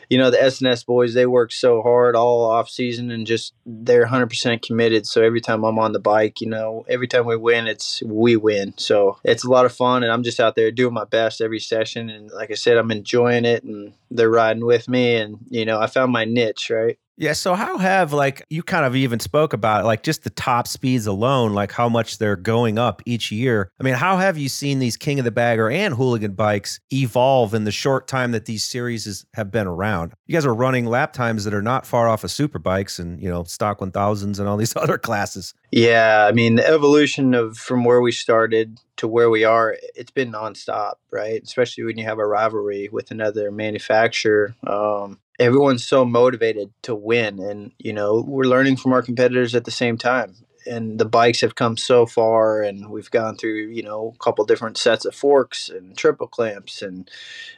you 0.09 0.17
know, 0.17 0.31
the 0.31 0.43
S&S 0.43 0.83
boys, 0.85 1.13
they 1.13 1.27
work 1.27 1.53
so 1.53 1.83
hard 1.83 2.17
all 2.17 2.45
off 2.45 2.71
season 2.71 3.11
and 3.11 3.27
just 3.27 3.53
they're 3.67 4.07
100% 4.07 4.63
committed. 4.63 5.07
So 5.07 5.23
every 5.23 5.43
time 5.43 5.63
I'm 5.65 5.79
on 5.79 5.93
the 5.93 5.99
bike, 5.99 6.41
you 6.41 6.49
know, 6.49 6.87
every 6.89 7.07
time 7.07 7.27
we 7.27 7.37
win, 7.37 7.67
it's 7.67 8.03
we 8.03 8.37
win. 8.37 8.73
So 8.79 9.19
it's 9.23 9.45
a 9.45 9.51
lot 9.51 9.67
of 9.67 9.75
fun, 9.75 10.03
and 10.03 10.11
I'm 10.11 10.23
just 10.23 10.41
out 10.41 10.55
there 10.55 10.71
doing 10.71 10.95
my 10.95 11.05
best 11.05 11.43
every 11.43 11.61
session. 11.61 12.09
And 12.09 12.31
like 12.31 12.51
I 12.51 12.55
said, 12.55 12.79
I'm 12.79 12.91
enjoying 12.91 13.45
it, 13.45 13.63
and 13.63 13.93
they're 14.11 14.31
riding 14.31 14.65
with 14.65 14.89
me. 14.89 15.17
And, 15.17 15.39
you 15.51 15.67
know, 15.67 15.79
I 15.79 15.87
found 15.87 16.13
my 16.13 16.25
niche, 16.25 16.71
right? 16.71 16.99
Yeah. 17.17 17.35
So 17.35 17.55
how 17.55 17.79
have 17.79 18.13
like 18.13 18.45
you 18.49 18.63
kind 18.63 18.85
of 18.85 18.97
even 18.97 19.21
spoke 19.21 19.53
about 19.53 19.85
like 19.85 20.03
just 20.03 20.25
the 20.25 20.31
top 20.31 20.67
speeds 20.67 21.07
alone, 21.07 21.53
like 21.53 21.73
how 21.73 21.89
much 21.89 22.19
they're 22.19 22.37
going 22.37 22.79
up 22.79 23.03
each 23.07 23.31
year. 23.31 23.71
I 23.79 23.83
mean, 23.83 23.95
how 23.95 24.17
have 24.17 24.39
you 24.39 24.49
seen 24.49 24.79
these 24.79 24.97
King 24.97 25.19
of 25.19 25.25
the 25.25 25.31
Bagger 25.31 25.71
and 25.71 25.95
hooligan 25.95 26.33
bikes 26.33 26.81
evolve 26.93 27.55
in 27.55 27.65
the 27.65 27.71
short 27.71 28.09
time 28.09 28.33
that 28.33 28.47
these 28.47 28.65
series 28.65 29.27
have 29.35 29.51
been 29.51 29.67
around? 29.67 30.13
You 30.27 30.35
guys 30.35 30.47
are 30.47 30.55
running 30.55 30.87
lap 30.87 31.13
times 31.13 31.45
that 31.45 31.55
are 31.55 31.63
not 31.63 31.87
far 31.87 32.09
off 32.09 32.25
of 32.25 32.31
super 32.31 32.59
bikes 32.59 32.99
and 32.99 33.23
you 33.23 33.29
know 33.29 33.45
stock 33.45 33.81
1000s 33.81 34.39
and 34.39 34.49
all 34.49 34.57
these 34.57 34.77
other 34.77 34.99
classes. 34.99 35.55
Yeah, 35.71 36.27
I 36.29 36.33
mean 36.33 36.57
the 36.57 36.67
evolution 36.67 37.35
of 37.35 37.57
from 37.57 37.85
where 37.85 38.01
we 38.01 38.13
started 38.13 38.79
to 38.97 39.09
where 39.09 39.31
we 39.31 39.43
are, 39.43 39.77
it's 39.95 40.11
been 40.11 40.33
nonstop, 40.33 40.95
right? 41.11 41.43
Especially 41.43 41.85
when 41.85 41.99
you 41.99 42.05
have 42.05 42.19
a 42.19 42.27
rivalry 42.27 42.89
with 42.93 43.11
another 43.11 43.51
manufacturer. 43.51 44.55
Um, 44.65 45.19
everyone's 45.43 45.85
so 45.85 46.05
motivated 46.05 46.73
to 46.83 46.95
win 46.95 47.41
and 47.41 47.73
you 47.79 47.93
know 47.93 48.25
we're 48.27 48.45
learning 48.45 48.77
from 48.77 48.93
our 48.93 49.03
competitors 49.03 49.55
at 49.55 49.65
the 49.65 49.71
same 49.71 49.99
time. 49.99 50.35
And 50.65 51.01
the 51.01 51.05
bikes 51.05 51.41
have 51.41 51.57
come 51.57 51.77
so 51.77 52.07
far 52.07 52.63
and 52.63 52.89
we've 52.89 53.11
gone 53.11 53.37
through 53.37 53.71
you 53.71 53.83
know 53.83 54.13
a 54.15 54.19
couple 54.23 54.45
different 54.45 54.79
sets 54.79 55.05
of 55.05 55.13
forks 55.13 55.69
and 55.69 55.99
triple 55.99 56.29
clamps 56.29 56.83
and 56.83 57.11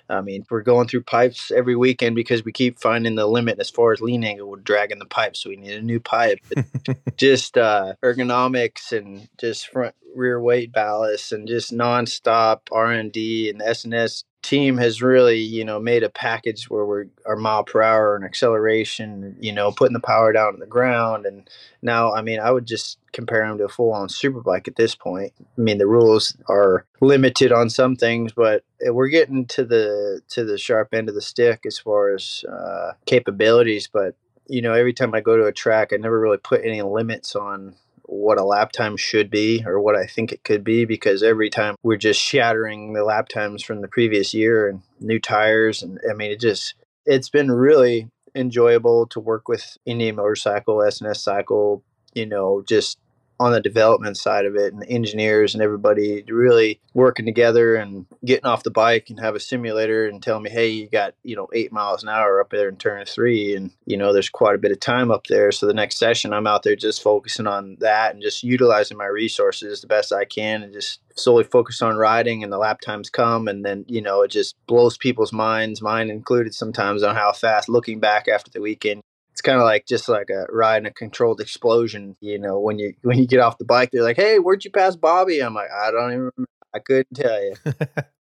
i 0.08 0.22
mean 0.22 0.46
we're 0.50 0.62
going 0.62 0.88
through 0.88 1.02
pipes 1.02 1.50
every 1.50 1.76
weekend 1.76 2.16
because 2.16 2.46
we 2.46 2.52
keep 2.52 2.80
finding 2.80 3.14
the 3.14 3.26
limit 3.26 3.58
as 3.58 3.68
far 3.68 3.92
as 3.92 4.00
lean 4.00 4.24
angle 4.24 4.48
we're 4.48 4.56
dragging 4.56 5.00
the 5.00 5.04
pipe 5.04 5.36
so 5.36 5.50
we 5.50 5.56
need 5.56 5.74
a 5.74 5.82
new 5.82 6.00
pipe. 6.00 6.38
Just 7.18 7.58
uh, 7.58 7.92
ergonomics 8.02 8.90
and 8.90 9.28
just 9.38 9.68
front 9.68 9.94
rear 10.16 10.40
weight 10.40 10.72
ballast 10.72 11.32
and 11.32 11.46
just 11.46 11.72
nonstop 11.72 12.60
r&d 12.72 13.50
and 13.50 13.60
S&S 13.60 14.24
team 14.44 14.76
has 14.76 15.02
really, 15.02 15.38
you 15.38 15.64
know, 15.64 15.80
made 15.80 16.02
a 16.02 16.10
package 16.10 16.68
where 16.68 16.84
we're 16.84 17.06
our 17.26 17.34
mile 17.34 17.64
per 17.64 17.82
hour 17.82 18.14
and 18.14 18.24
acceleration, 18.24 19.34
you 19.40 19.52
know, 19.52 19.72
putting 19.72 19.94
the 19.94 20.00
power 20.00 20.32
down 20.32 20.52
on 20.52 20.60
the 20.60 20.66
ground. 20.66 21.24
And 21.24 21.48
now, 21.82 22.12
I 22.12 22.20
mean, 22.20 22.38
I 22.38 22.50
would 22.50 22.66
just 22.66 22.98
compare 23.12 23.46
them 23.48 23.58
to 23.58 23.64
a 23.64 23.68
full 23.68 23.92
on 23.92 24.08
superbike 24.08 24.68
at 24.68 24.76
this 24.76 24.94
point. 24.94 25.32
I 25.40 25.60
mean, 25.60 25.78
the 25.78 25.86
rules 25.86 26.36
are 26.48 26.84
limited 27.00 27.52
on 27.52 27.70
some 27.70 27.96
things, 27.96 28.32
but 28.32 28.62
we're 28.82 29.08
getting 29.08 29.46
to 29.46 29.64
the 29.64 30.20
to 30.28 30.44
the 30.44 30.58
sharp 30.58 30.92
end 30.92 31.08
of 31.08 31.14
the 31.14 31.22
stick 31.22 31.62
as 31.66 31.78
far 31.78 32.14
as 32.14 32.44
uh, 32.46 32.92
capabilities. 33.06 33.88
But 33.90 34.14
you 34.46 34.60
know, 34.60 34.74
every 34.74 34.92
time 34.92 35.14
I 35.14 35.22
go 35.22 35.38
to 35.38 35.46
a 35.46 35.52
track, 35.52 35.92
I 35.92 35.96
never 35.96 36.20
really 36.20 36.36
put 36.36 36.64
any 36.64 36.82
limits 36.82 37.34
on 37.34 37.76
what 38.06 38.38
a 38.38 38.44
lap 38.44 38.72
time 38.72 38.96
should 38.96 39.30
be 39.30 39.62
or 39.66 39.80
what 39.80 39.96
I 39.96 40.06
think 40.06 40.32
it 40.32 40.44
could 40.44 40.62
be 40.62 40.84
because 40.84 41.22
every 41.22 41.50
time 41.50 41.76
we're 41.82 41.96
just 41.96 42.20
shattering 42.20 42.92
the 42.92 43.04
lap 43.04 43.28
times 43.28 43.62
from 43.62 43.80
the 43.80 43.88
previous 43.88 44.34
year 44.34 44.68
and 44.68 44.82
new 45.00 45.18
tires 45.18 45.82
and 45.82 45.98
I 46.08 46.14
mean 46.14 46.30
it 46.30 46.40
just 46.40 46.74
it's 47.06 47.30
been 47.30 47.50
really 47.50 48.08
enjoyable 48.34 49.06
to 49.06 49.20
work 49.20 49.48
with 49.48 49.76
Indian 49.86 50.16
Motorcycle, 50.16 50.82
S&S 50.82 51.22
Cycle, 51.22 51.84
you 52.14 52.26
know, 52.26 52.62
just 52.66 52.98
on 53.40 53.52
the 53.52 53.60
development 53.60 54.16
side 54.16 54.46
of 54.46 54.54
it 54.54 54.72
and 54.72 54.82
the 54.82 54.88
engineers 54.88 55.54
and 55.54 55.62
everybody 55.62 56.22
really 56.28 56.80
working 56.94 57.26
together 57.26 57.74
and 57.74 58.06
getting 58.24 58.46
off 58.46 58.62
the 58.62 58.70
bike 58.70 59.10
and 59.10 59.18
have 59.18 59.34
a 59.34 59.40
simulator 59.40 60.06
and 60.06 60.22
telling 60.22 60.42
me 60.42 60.50
hey 60.50 60.68
you 60.68 60.88
got 60.88 61.14
you 61.22 61.34
know 61.34 61.48
eight 61.52 61.72
miles 61.72 62.02
an 62.02 62.08
hour 62.08 62.40
up 62.40 62.50
there 62.50 62.68
in 62.68 62.76
turn 62.76 63.04
three 63.04 63.54
and 63.56 63.70
you 63.86 63.96
know 63.96 64.12
there's 64.12 64.28
quite 64.28 64.54
a 64.54 64.58
bit 64.58 64.72
of 64.72 64.80
time 64.80 65.10
up 65.10 65.26
there. 65.26 65.50
So 65.50 65.66
the 65.66 65.74
next 65.74 65.98
session 65.98 66.32
i'm 66.32 66.46
out 66.46 66.62
there 66.62 66.76
just 66.76 67.02
focusing 67.02 67.46
on 67.46 67.76
that 67.80 68.14
and 68.14 68.22
just 68.22 68.42
utilizing 68.42 68.96
my 68.96 69.06
resources 69.06 69.80
the 69.80 69.86
best 69.86 70.12
i 70.12 70.24
can 70.24 70.62
and 70.62 70.72
just 70.72 71.00
solely 71.16 71.44
focus 71.44 71.80
on 71.82 71.96
riding 71.96 72.42
and 72.42 72.52
the 72.52 72.58
lap 72.58 72.80
times 72.80 73.10
come. 73.10 73.48
And 73.48 73.64
then 73.64 73.84
you 73.88 74.00
know 74.00 74.22
it 74.22 74.30
just 74.30 74.54
blows 74.66 74.96
people's 74.96 75.32
minds 75.32 75.82
mine 75.82 76.10
included 76.10 76.54
sometimes 76.54 77.02
on 77.02 77.14
how 77.14 77.32
fast 77.32 77.68
looking 77.68 78.00
back 78.00 78.28
after 78.28 78.50
the 78.50 78.60
weekend 78.60 79.02
it's 79.34 79.40
kind 79.40 79.58
of 79.58 79.64
like 79.64 79.84
just 79.84 80.08
like 80.08 80.30
a 80.30 80.46
riding 80.48 80.86
a 80.86 80.92
controlled 80.92 81.40
explosion. 81.40 82.14
You 82.20 82.38
know, 82.38 82.60
when 82.60 82.78
you 82.78 82.94
when 83.02 83.18
you 83.18 83.26
get 83.26 83.40
off 83.40 83.58
the 83.58 83.64
bike, 83.64 83.90
they're 83.92 84.04
like, 84.04 84.14
"Hey, 84.14 84.38
where'd 84.38 84.64
you 84.64 84.70
pass 84.70 84.94
Bobby?" 84.94 85.40
I'm 85.40 85.54
like, 85.54 85.70
"I 85.72 85.90
don't 85.90 86.12
even. 86.12 86.30
Remember. 86.36 86.50
I 86.72 86.78
couldn't 86.78 87.14
tell 87.16 87.42
you." 87.42 87.54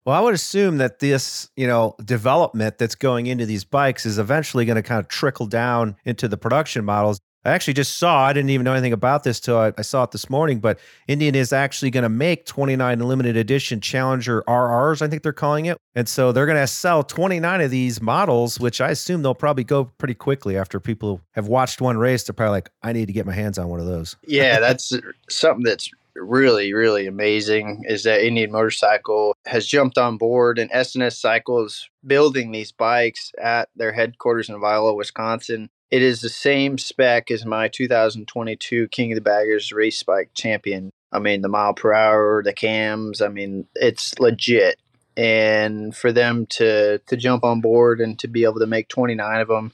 well, 0.06 0.16
I 0.16 0.20
would 0.20 0.34
assume 0.34 0.78
that 0.78 1.00
this, 1.00 1.50
you 1.56 1.66
know, 1.66 1.96
development 2.04 2.78
that's 2.78 2.94
going 2.94 3.26
into 3.26 3.44
these 3.44 3.64
bikes 3.64 4.06
is 4.06 4.20
eventually 4.20 4.64
going 4.64 4.76
to 4.76 4.84
kind 4.84 5.00
of 5.00 5.08
trickle 5.08 5.46
down 5.46 5.96
into 6.04 6.28
the 6.28 6.36
production 6.36 6.84
models. 6.84 7.20
I 7.44 7.50
actually 7.52 7.74
just 7.74 7.96
saw, 7.96 8.26
I 8.26 8.32
didn't 8.34 8.50
even 8.50 8.64
know 8.64 8.72
anything 8.72 8.92
about 8.92 9.24
this 9.24 9.40
till 9.40 9.56
I, 9.56 9.72
I 9.78 9.82
saw 9.82 10.04
it 10.04 10.10
this 10.10 10.28
morning, 10.28 10.60
but 10.60 10.78
Indian 11.08 11.34
is 11.34 11.52
actually 11.52 11.90
going 11.90 12.02
to 12.02 12.10
make 12.10 12.44
29 12.44 12.98
limited 12.98 13.36
edition 13.36 13.80
Challenger 13.80 14.42
RRs, 14.46 15.00
I 15.00 15.08
think 15.08 15.22
they're 15.22 15.32
calling 15.32 15.66
it. 15.66 15.78
And 15.94 16.06
so 16.06 16.32
they're 16.32 16.46
going 16.46 16.58
to 16.58 16.66
sell 16.66 17.02
29 17.02 17.62
of 17.62 17.70
these 17.70 18.02
models, 18.02 18.60
which 18.60 18.80
I 18.80 18.90
assume 18.90 19.22
they'll 19.22 19.34
probably 19.34 19.64
go 19.64 19.84
pretty 19.84 20.14
quickly 20.14 20.58
after 20.58 20.80
people 20.80 21.22
have 21.32 21.48
watched 21.48 21.80
one 21.80 21.96
race. 21.96 22.24
They're 22.24 22.34
probably 22.34 22.52
like, 22.52 22.70
I 22.82 22.92
need 22.92 23.06
to 23.06 23.12
get 23.12 23.24
my 23.24 23.32
hands 23.32 23.58
on 23.58 23.68
one 23.68 23.80
of 23.80 23.86
those. 23.86 24.16
Yeah, 24.30 24.60
that's 24.60 24.92
something 25.28 25.64
that's 25.64 25.90
really, 26.14 26.72
really 26.72 27.06
amazing 27.06 27.84
is 27.88 28.04
that 28.04 28.24
Indian 28.24 28.52
Motorcycle 28.52 29.36
has 29.46 29.66
jumped 29.66 29.98
on 29.98 30.18
board 30.18 30.58
and 30.58 30.70
S&S 30.72 31.18
Cycles 31.18 31.88
building 32.06 32.52
these 32.52 32.70
bikes 32.70 33.32
at 33.42 33.68
their 33.74 33.92
headquarters 33.92 34.48
in 34.48 34.60
Viola, 34.60 34.94
Wisconsin. 34.94 35.68
It 35.90 36.02
is 36.02 36.20
the 36.20 36.28
same 36.28 36.78
spec 36.78 37.30
as 37.30 37.44
my 37.44 37.68
2022 37.68 38.88
King 38.88 39.12
of 39.12 39.16
the 39.16 39.20
Baggers 39.20 39.72
race 39.72 40.02
bike 40.02 40.30
champion. 40.34 40.92
I 41.12 41.18
mean, 41.18 41.42
the 41.42 41.48
mile 41.48 41.74
per 41.74 41.92
hour, 41.92 42.42
the 42.44 42.52
cams, 42.52 43.20
I 43.20 43.28
mean, 43.28 43.66
it's 43.74 44.18
legit. 44.20 44.78
And 45.16 45.94
for 45.94 46.12
them 46.12 46.46
to 46.50 46.98
to 46.98 47.16
jump 47.16 47.42
on 47.42 47.60
board 47.60 48.00
and 48.00 48.18
to 48.20 48.28
be 48.28 48.44
able 48.44 48.60
to 48.60 48.66
make 48.66 48.88
29 48.88 49.40
of 49.40 49.48
them, 49.48 49.72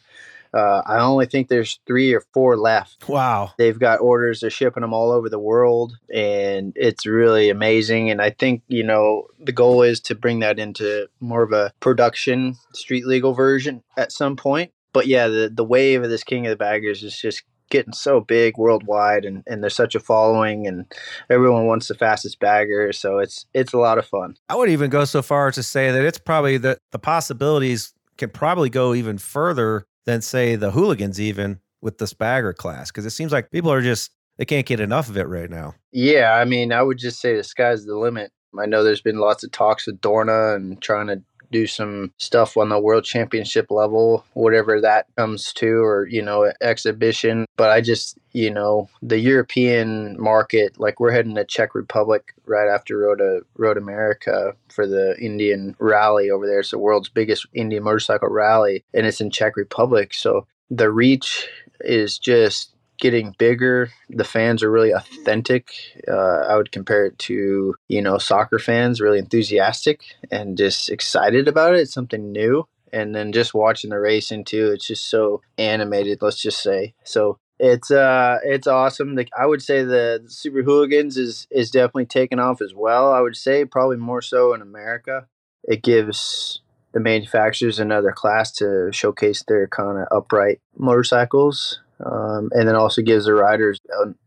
uh, 0.54 0.80
I 0.86 1.00
only 1.00 1.26
think 1.26 1.48
there's 1.48 1.78
three 1.86 2.14
or 2.14 2.22
four 2.32 2.56
left. 2.56 3.06
Wow. 3.06 3.52
They've 3.58 3.78
got 3.78 4.00
orders, 4.00 4.40
they're 4.40 4.48
shipping 4.48 4.80
them 4.80 4.94
all 4.94 5.12
over 5.12 5.28
the 5.28 5.38
world, 5.38 5.98
and 6.12 6.72
it's 6.74 7.04
really 7.04 7.50
amazing. 7.50 8.10
And 8.10 8.22
I 8.22 8.30
think, 8.30 8.62
you 8.66 8.82
know, 8.82 9.26
the 9.38 9.52
goal 9.52 9.82
is 9.82 10.00
to 10.00 10.14
bring 10.14 10.38
that 10.38 10.58
into 10.58 11.08
more 11.20 11.42
of 11.42 11.52
a 11.52 11.74
production 11.80 12.56
street 12.72 13.06
legal 13.06 13.34
version 13.34 13.82
at 13.98 14.12
some 14.12 14.36
point 14.36 14.72
but 14.96 15.06
yeah, 15.06 15.28
the 15.28 15.52
the 15.54 15.62
wave 15.62 16.02
of 16.02 16.08
this 16.08 16.24
King 16.24 16.46
of 16.46 16.50
the 16.50 16.56
Baggers 16.56 17.02
is 17.02 17.20
just 17.20 17.42
getting 17.68 17.92
so 17.92 18.18
big 18.18 18.56
worldwide 18.56 19.26
and, 19.26 19.42
and 19.46 19.62
there's 19.62 19.76
such 19.76 19.94
a 19.94 20.00
following 20.00 20.66
and 20.66 20.86
everyone 21.28 21.66
wants 21.66 21.88
the 21.88 21.94
fastest 21.94 22.38
bagger 22.38 22.92
so 22.92 23.18
it's 23.18 23.44
it's 23.52 23.74
a 23.74 23.78
lot 23.78 23.98
of 23.98 24.06
fun. 24.06 24.34
I 24.48 24.56
would 24.56 24.70
even 24.70 24.88
go 24.88 25.04
so 25.04 25.20
far 25.20 25.50
to 25.50 25.62
say 25.62 25.90
that 25.90 26.02
it's 26.02 26.16
probably 26.16 26.56
that 26.58 26.78
the 26.92 26.98
possibilities 26.98 27.92
can 28.16 28.30
probably 28.30 28.70
go 28.70 28.94
even 28.94 29.18
further 29.18 29.86
than 30.06 30.22
say 30.22 30.56
the 30.56 30.70
hooligans 30.70 31.20
even 31.20 31.60
with 31.82 31.98
this 31.98 32.14
bagger 32.14 32.54
class 32.54 32.90
because 32.90 33.04
it 33.04 33.10
seems 33.10 33.32
like 33.32 33.50
people 33.50 33.70
are 33.70 33.82
just 33.82 34.12
they 34.38 34.46
can't 34.46 34.64
get 34.64 34.80
enough 34.80 35.10
of 35.10 35.18
it 35.18 35.28
right 35.28 35.50
now. 35.50 35.74
Yeah 35.92 36.38
i 36.40 36.46
mean 36.46 36.72
i 36.72 36.80
would 36.80 36.96
just 36.96 37.20
say 37.20 37.36
the 37.36 37.44
sky's 37.44 37.84
the 37.84 37.98
limit. 37.98 38.32
I 38.58 38.64
know 38.64 38.82
there's 38.82 39.02
been 39.02 39.18
lots 39.18 39.44
of 39.44 39.52
talks 39.52 39.86
with 39.86 40.00
dorna 40.00 40.56
and 40.56 40.80
trying 40.80 41.08
to 41.08 41.20
do 41.50 41.66
some 41.66 42.12
stuff 42.18 42.56
on 42.56 42.68
the 42.68 42.78
world 42.78 43.04
championship 43.04 43.70
level, 43.70 44.24
whatever 44.34 44.80
that 44.80 45.06
comes 45.16 45.52
to, 45.54 45.66
or, 45.66 46.06
you 46.06 46.22
know, 46.22 46.52
exhibition. 46.60 47.46
But 47.56 47.70
I 47.70 47.80
just, 47.80 48.18
you 48.32 48.50
know, 48.50 48.88
the 49.02 49.18
European 49.18 50.20
market, 50.20 50.78
like 50.78 51.00
we're 51.00 51.12
heading 51.12 51.34
to 51.36 51.44
Czech 51.44 51.74
Republic 51.74 52.34
right 52.46 52.68
after 52.68 52.98
Road, 52.98 53.18
to, 53.18 53.40
Road 53.56 53.78
America 53.78 54.54
for 54.68 54.86
the 54.86 55.16
Indian 55.18 55.74
rally 55.78 56.30
over 56.30 56.46
there. 56.46 56.60
It's 56.60 56.70
the 56.70 56.78
world's 56.78 57.08
biggest 57.08 57.46
Indian 57.52 57.82
motorcycle 57.82 58.28
rally, 58.28 58.84
and 58.92 59.06
it's 59.06 59.20
in 59.20 59.30
Czech 59.30 59.56
Republic. 59.56 60.14
So 60.14 60.46
the 60.70 60.90
reach 60.90 61.48
is 61.80 62.18
just 62.18 62.75
getting 62.98 63.34
bigger. 63.38 63.90
The 64.10 64.24
fans 64.24 64.62
are 64.62 64.70
really 64.70 64.92
authentic. 64.92 65.70
Uh, 66.08 66.44
I 66.48 66.56
would 66.56 66.72
compare 66.72 67.06
it 67.06 67.18
to, 67.20 67.74
you 67.88 68.02
know, 68.02 68.18
soccer 68.18 68.58
fans, 68.58 69.00
really 69.00 69.18
enthusiastic 69.18 70.02
and 70.30 70.56
just 70.56 70.90
excited 70.90 71.48
about 71.48 71.74
it. 71.74 71.80
It's 71.80 71.94
something 71.94 72.32
new. 72.32 72.66
And 72.92 73.14
then 73.14 73.32
just 73.32 73.54
watching 73.54 73.90
the 73.90 73.98
racing 73.98 74.44
too, 74.44 74.70
it's 74.72 74.86
just 74.86 75.10
so 75.10 75.42
animated, 75.58 76.18
let's 76.22 76.40
just 76.40 76.62
say. 76.62 76.94
So 77.04 77.38
it's 77.58 77.90
uh 77.90 78.38
it's 78.44 78.66
awesome. 78.66 79.18
I 79.36 79.46
would 79.46 79.62
say 79.62 79.82
the, 79.82 80.20
the 80.22 80.30
Super 80.30 80.62
Hooligans 80.62 81.16
is 81.16 81.46
is 81.50 81.70
definitely 81.70 82.06
taken 82.06 82.38
off 82.38 82.60
as 82.60 82.74
well. 82.74 83.12
I 83.12 83.20
would 83.20 83.36
say 83.36 83.64
probably 83.64 83.96
more 83.96 84.22
so 84.22 84.54
in 84.54 84.62
America. 84.62 85.26
It 85.64 85.82
gives 85.82 86.60
the 86.92 87.00
manufacturers 87.00 87.78
another 87.78 88.12
class 88.12 88.52
to 88.52 88.90
showcase 88.92 89.42
their 89.46 89.66
kind 89.68 89.98
of 89.98 90.06
upright 90.16 90.60
motorcycles 90.78 91.80
um, 92.04 92.50
and 92.52 92.68
then 92.68 92.74
also 92.74 93.02
gives 93.02 93.26
the 93.26 93.34
riders 93.34 93.80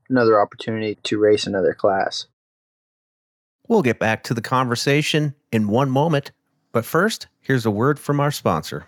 another 0.10 0.40
opportunity 0.40 0.98
to 1.04 1.20
race 1.20 1.46
another 1.46 1.74
class. 1.74 2.26
We'll 3.68 3.84
get 3.84 4.00
back 4.00 4.24
to 4.24 4.34
the 4.34 4.42
conversation 4.42 5.36
in 5.52 5.68
one 5.68 5.92
moment, 5.92 6.32
but 6.72 6.86
first, 6.86 7.28
here's 7.40 7.66
a 7.66 7.72
word 7.72 8.00
from 8.00 8.20
our 8.20 8.32
sponsor. 8.32 8.88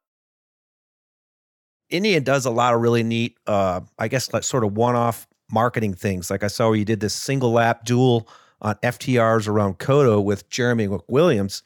Indian 1.91 2.23
does 2.23 2.45
a 2.45 2.51
lot 2.51 2.73
of 2.73 2.81
really 2.81 3.03
neat, 3.03 3.37
uh, 3.47 3.81
I 3.99 4.07
guess, 4.07 4.33
like 4.33 4.43
sort 4.43 4.63
of 4.63 4.75
one-off 4.75 5.27
marketing 5.51 5.93
things. 5.93 6.29
Like 6.29 6.43
I 6.43 6.47
saw 6.47 6.69
where 6.69 6.77
you 6.77 6.85
did 6.85 6.99
this 6.99 7.13
single 7.13 7.51
lap 7.51 7.85
duel 7.85 8.27
on 8.61 8.75
FTRs 8.75 9.47
around 9.47 9.79
COTA 9.79 10.21
with 10.21 10.49
Jeremy 10.49 10.87
McWilliams 10.87 11.61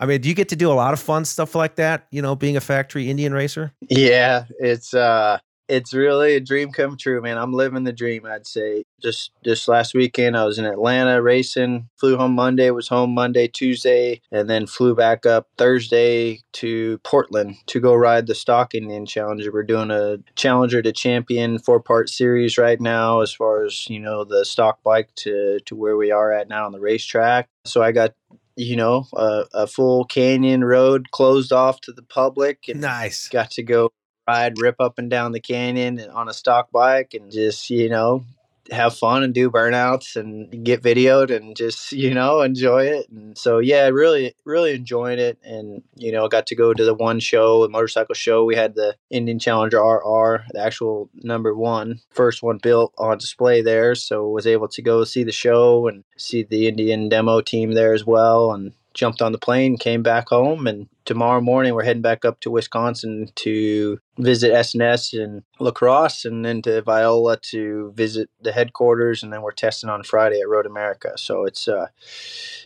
I 0.00 0.06
mean, 0.06 0.22
do 0.22 0.30
you 0.30 0.34
get 0.34 0.48
to 0.48 0.56
do 0.56 0.72
a 0.72 0.74
lot 0.74 0.94
of 0.94 1.00
fun 1.00 1.26
stuff 1.26 1.54
like 1.54 1.76
that? 1.76 2.06
You 2.10 2.22
know, 2.22 2.34
being 2.34 2.56
a 2.56 2.60
factory 2.60 3.10
Indian 3.10 3.34
racer. 3.34 3.72
Yeah, 3.90 4.46
it's 4.58 4.94
uh, 4.94 5.38
it's 5.70 5.94
really 5.94 6.34
a 6.34 6.40
dream 6.40 6.72
come 6.72 6.96
true, 6.96 7.22
man. 7.22 7.38
I'm 7.38 7.52
living 7.52 7.84
the 7.84 7.92
dream. 7.92 8.26
I'd 8.26 8.46
say 8.46 8.82
just 9.00 9.30
just 9.44 9.68
last 9.68 9.94
weekend 9.94 10.36
I 10.36 10.44
was 10.44 10.58
in 10.58 10.64
Atlanta 10.64 11.22
racing. 11.22 11.88
Flew 11.96 12.16
home 12.16 12.34
Monday, 12.34 12.70
was 12.70 12.88
home 12.88 13.14
Monday, 13.14 13.46
Tuesday, 13.46 14.20
and 14.32 14.50
then 14.50 14.66
flew 14.66 14.96
back 14.96 15.24
up 15.24 15.48
Thursday 15.56 16.40
to 16.54 16.98
Portland 16.98 17.54
to 17.66 17.78
go 17.78 17.94
ride 17.94 18.26
the 18.26 18.34
Stock 18.34 18.74
Indian 18.74 19.06
Challenger. 19.06 19.52
We're 19.52 19.62
doing 19.62 19.92
a 19.92 20.18
Challenger 20.34 20.82
to 20.82 20.92
Champion 20.92 21.58
four 21.60 21.80
part 21.80 22.08
series 22.08 22.58
right 22.58 22.80
now, 22.80 23.20
as 23.20 23.32
far 23.32 23.64
as 23.64 23.88
you 23.88 24.00
know 24.00 24.24
the 24.24 24.44
stock 24.44 24.82
bike 24.82 25.10
to 25.16 25.60
to 25.66 25.76
where 25.76 25.96
we 25.96 26.10
are 26.10 26.32
at 26.32 26.48
now 26.48 26.66
on 26.66 26.72
the 26.72 26.80
racetrack. 26.80 27.48
So 27.64 27.82
I 27.82 27.92
got 27.92 28.14
you 28.56 28.76
know, 28.76 29.06
a, 29.14 29.44
a, 29.54 29.66
full 29.66 30.04
canyon 30.04 30.62
road 30.62 31.10
closed 31.12 31.50
off 31.50 31.80
to 31.80 31.92
the 31.92 32.02
public. 32.02 32.64
And 32.68 32.80
nice. 32.80 33.26
Got 33.28 33.52
to 33.52 33.62
go 33.62 33.90
ride, 34.30 34.58
rip 34.58 34.76
up 34.80 34.98
and 34.98 35.10
down 35.10 35.32
the 35.32 35.40
canyon 35.40 36.00
on 36.12 36.28
a 36.28 36.32
stock 36.32 36.70
bike 36.70 37.14
and 37.14 37.30
just, 37.30 37.68
you 37.70 37.88
know, 37.88 38.24
have 38.70 38.96
fun 38.96 39.24
and 39.24 39.34
do 39.34 39.50
burnouts 39.50 40.14
and 40.14 40.64
get 40.64 40.82
videoed 40.82 41.34
and 41.34 41.56
just 41.56 41.92
you 42.04 42.14
know 42.14 42.40
enjoy 42.40 42.84
it. 42.84 43.08
And 43.08 43.36
so 43.36 43.58
yeah 43.58 43.88
really 43.88 44.34
really 44.44 44.74
enjoying 44.74 45.18
it. 45.18 45.38
And 45.42 45.82
you 45.96 46.12
know 46.12 46.28
got 46.28 46.46
to 46.48 46.54
go 46.54 46.72
to 46.72 46.84
the 46.84 46.94
one 46.94 47.20
show 47.20 47.62
the 47.62 47.68
motorcycle 47.68 48.14
show. 48.14 48.44
We 48.44 48.56
had 48.56 48.74
the 48.74 48.94
indian 49.10 49.38
challenger 49.38 49.82
rr 49.82 50.44
the 50.52 50.60
actual 50.60 51.10
number 51.14 51.54
one 51.54 52.00
first 52.10 52.42
one 52.42 52.58
built 52.58 52.92
on 52.98 53.18
display 53.18 53.62
there. 53.62 53.94
So 53.94 54.28
was 54.28 54.46
able 54.46 54.68
to 54.68 54.82
go 54.82 55.04
see 55.04 55.24
the 55.24 55.32
show 55.32 55.88
and 55.88 56.04
see 56.16 56.42
the 56.42 56.68
indian 56.68 57.08
demo 57.08 57.40
team 57.40 57.72
there 57.72 57.94
as 57.94 58.06
well. 58.06 58.52
And 58.52 58.72
jumped 58.94 59.22
on 59.22 59.32
the 59.32 59.38
plane, 59.38 59.76
came 59.76 60.02
back 60.02 60.28
home, 60.28 60.66
and 60.66 60.88
tomorrow 61.04 61.40
morning 61.40 61.74
we're 61.74 61.84
heading 61.84 62.02
back 62.02 62.24
up 62.24 62.40
to 62.40 62.50
Wisconsin 62.50 63.28
to 63.36 63.98
visit 64.18 64.52
S&S 64.52 65.12
and 65.12 65.42
La 65.58 65.70
Crosse, 65.70 66.24
and 66.24 66.44
then 66.44 66.62
to 66.62 66.82
Viola 66.82 67.36
to 67.50 67.92
visit 67.94 68.30
the 68.40 68.52
headquarters, 68.52 69.22
and 69.22 69.32
then 69.32 69.42
we're 69.42 69.52
testing 69.52 69.90
on 69.90 70.02
Friday 70.02 70.40
at 70.40 70.48
Road 70.48 70.66
America. 70.66 71.12
So 71.16 71.44
it's 71.44 71.68
uh, 71.68 71.86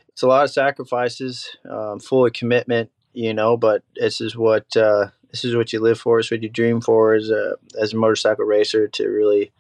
it's 0.09 0.23
a 0.23 0.27
lot 0.27 0.45
of 0.45 0.51
sacrifices, 0.51 1.57
um, 1.69 1.99
full 1.99 2.27
of 2.27 2.33
commitment, 2.33 2.91
you 3.13 3.35
know. 3.35 3.57
But 3.57 3.83
this 3.97 4.21
is 4.21 4.37
what 4.37 4.77
uh, 4.77 5.09
this 5.31 5.45
is 5.45 5.57
what 5.57 5.73
you 5.73 5.81
live 5.81 5.99
for. 5.99 6.21
It's 6.21 6.31
what 6.31 6.43
you 6.43 6.49
dream 6.49 6.81
for 6.81 7.15
as 7.15 7.31
a 7.31 7.57
as 7.81 7.93
a 7.93 7.97
motorcycle 7.97 8.45
racer 8.45 8.89
to 8.89 9.09
really 9.09 9.53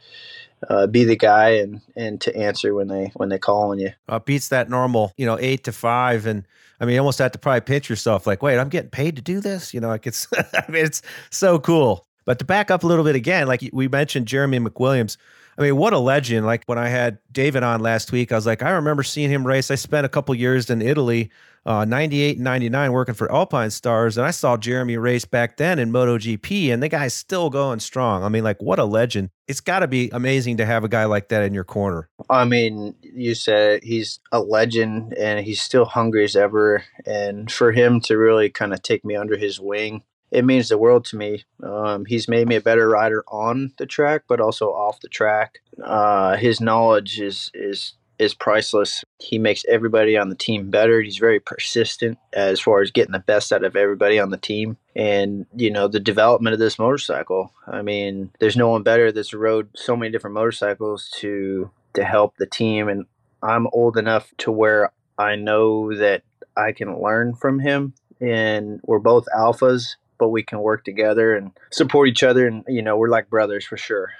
uh, 0.68 0.86
be 0.86 1.04
the 1.04 1.16
guy 1.16 1.50
and 1.50 1.80
and 1.96 2.20
to 2.22 2.36
answer 2.36 2.74
when 2.74 2.88
they 2.88 3.10
when 3.14 3.28
they 3.28 3.38
call 3.38 3.70
on 3.70 3.78
you. 3.78 3.90
Uh, 4.08 4.18
beats 4.18 4.48
that 4.48 4.68
normal, 4.68 5.12
you 5.16 5.26
know, 5.26 5.38
eight 5.40 5.64
to 5.64 5.72
five, 5.72 6.26
and 6.26 6.44
I 6.80 6.84
mean, 6.84 6.94
you 6.94 7.00
almost 7.00 7.18
have 7.18 7.32
to 7.32 7.38
probably 7.38 7.60
pinch 7.62 7.88
yourself, 7.88 8.26
like, 8.26 8.42
wait, 8.42 8.58
I'm 8.58 8.68
getting 8.68 8.90
paid 8.90 9.16
to 9.16 9.22
do 9.22 9.40
this, 9.40 9.72
you 9.72 9.80
know, 9.80 9.88
like 9.88 10.06
it's, 10.06 10.26
I 10.36 10.64
mean, 10.68 10.84
it's 10.84 11.02
so 11.30 11.58
cool. 11.58 12.06
But 12.24 12.38
to 12.38 12.44
back 12.44 12.70
up 12.70 12.84
a 12.84 12.86
little 12.86 13.04
bit 13.04 13.16
again, 13.16 13.46
like 13.46 13.68
we 13.72 13.88
mentioned, 13.88 14.26
Jeremy 14.26 14.58
McWilliams. 14.58 15.16
I 15.56 15.62
mean, 15.62 15.76
what 15.76 15.92
a 15.92 15.98
legend! 15.98 16.46
Like 16.46 16.64
when 16.66 16.78
I 16.78 16.88
had 16.88 17.18
David 17.30 17.62
on 17.62 17.80
last 17.80 18.10
week, 18.10 18.32
I 18.32 18.34
was 18.34 18.46
like, 18.46 18.62
I 18.62 18.70
remember 18.70 19.02
seeing 19.02 19.30
him 19.30 19.46
race. 19.46 19.70
I 19.70 19.76
spent 19.76 20.04
a 20.04 20.08
couple 20.08 20.34
years 20.34 20.68
in 20.68 20.82
Italy 20.82 21.30
uh, 21.66 21.84
98 21.84 22.36
and 22.36 22.44
99 22.44 22.92
working 22.92 23.14
for 23.14 23.28
Alpinestars. 23.28 24.16
And 24.16 24.26
I 24.26 24.30
saw 24.30 24.56
Jeremy 24.56 24.96
race 24.96 25.24
back 25.24 25.56
then 25.56 25.78
in 25.78 25.92
MotoGP, 25.92 26.72
and 26.72 26.82
the 26.82 26.88
guy's 26.88 27.14
still 27.14 27.50
going 27.50 27.80
strong. 27.80 28.22
I 28.22 28.28
mean, 28.28 28.44
like, 28.44 28.60
what 28.62 28.78
a 28.78 28.84
legend. 28.84 29.30
It's 29.48 29.60
got 29.60 29.80
to 29.80 29.88
be 29.88 30.10
amazing 30.10 30.58
to 30.58 30.66
have 30.66 30.84
a 30.84 30.88
guy 30.88 31.04
like 31.04 31.28
that 31.28 31.42
in 31.42 31.54
your 31.54 31.64
corner. 31.64 32.08
I 32.30 32.44
mean, 32.44 32.94
you 33.02 33.34
said 33.34 33.82
he's 33.82 34.20
a 34.32 34.40
legend 34.40 35.14
and 35.14 35.44
he's 35.44 35.60
still 35.60 35.84
hungry 35.84 36.24
as 36.24 36.36
ever. 36.36 36.84
And 37.06 37.50
for 37.50 37.72
him 37.72 38.00
to 38.02 38.16
really 38.16 38.50
kind 38.50 38.72
of 38.72 38.82
take 38.82 39.04
me 39.04 39.16
under 39.16 39.36
his 39.36 39.60
wing, 39.60 40.02
it 40.34 40.44
means 40.44 40.68
the 40.68 40.78
world 40.78 41.04
to 41.06 41.16
me. 41.16 41.44
Um, 41.62 42.04
he's 42.04 42.28
made 42.28 42.48
me 42.48 42.56
a 42.56 42.60
better 42.60 42.88
rider 42.88 43.24
on 43.28 43.72
the 43.78 43.86
track, 43.86 44.24
but 44.28 44.40
also 44.40 44.66
off 44.70 45.00
the 45.00 45.08
track. 45.08 45.60
Uh, 45.82 46.36
his 46.36 46.60
knowledge 46.60 47.20
is 47.20 47.50
is 47.54 47.94
is 48.18 48.34
priceless. 48.34 49.04
He 49.18 49.38
makes 49.38 49.64
everybody 49.68 50.16
on 50.16 50.28
the 50.28 50.36
team 50.36 50.70
better. 50.70 51.00
He's 51.00 51.18
very 51.18 51.40
persistent 51.40 52.18
as 52.32 52.60
far 52.60 52.80
as 52.80 52.90
getting 52.90 53.12
the 53.12 53.18
best 53.18 53.52
out 53.52 53.64
of 53.64 53.74
everybody 53.74 54.20
on 54.20 54.30
the 54.30 54.36
team. 54.36 54.76
And, 54.94 55.46
you 55.56 55.70
know, 55.70 55.88
the 55.88 55.98
development 55.98 56.54
of 56.54 56.60
this 56.60 56.78
motorcycle. 56.78 57.52
I 57.66 57.82
mean, 57.82 58.30
there's 58.38 58.56
no 58.56 58.68
one 58.68 58.84
better 58.84 59.10
that's 59.10 59.34
rode 59.34 59.68
so 59.74 59.96
many 59.96 60.12
different 60.12 60.34
motorcycles 60.34 61.10
to 61.16 61.70
to 61.94 62.04
help 62.04 62.36
the 62.36 62.46
team 62.46 62.88
and 62.88 63.06
I'm 63.42 63.68
old 63.72 63.96
enough 63.96 64.32
to 64.38 64.50
where 64.50 64.90
I 65.18 65.36
know 65.36 65.94
that 65.96 66.22
I 66.56 66.72
can 66.72 67.00
learn 67.00 67.34
from 67.34 67.60
him 67.60 67.94
and 68.20 68.80
we're 68.84 68.98
both 68.98 69.26
alphas, 69.36 69.96
but 70.18 70.28
we 70.28 70.42
can 70.42 70.60
work 70.60 70.84
together 70.84 71.34
and 71.34 71.52
support 71.70 72.08
each 72.08 72.22
other 72.22 72.46
and 72.46 72.64
you 72.68 72.82
know, 72.82 72.96
we're 72.96 73.08
like 73.08 73.30
brothers 73.30 73.64
for 73.64 73.76
sure. 73.76 74.12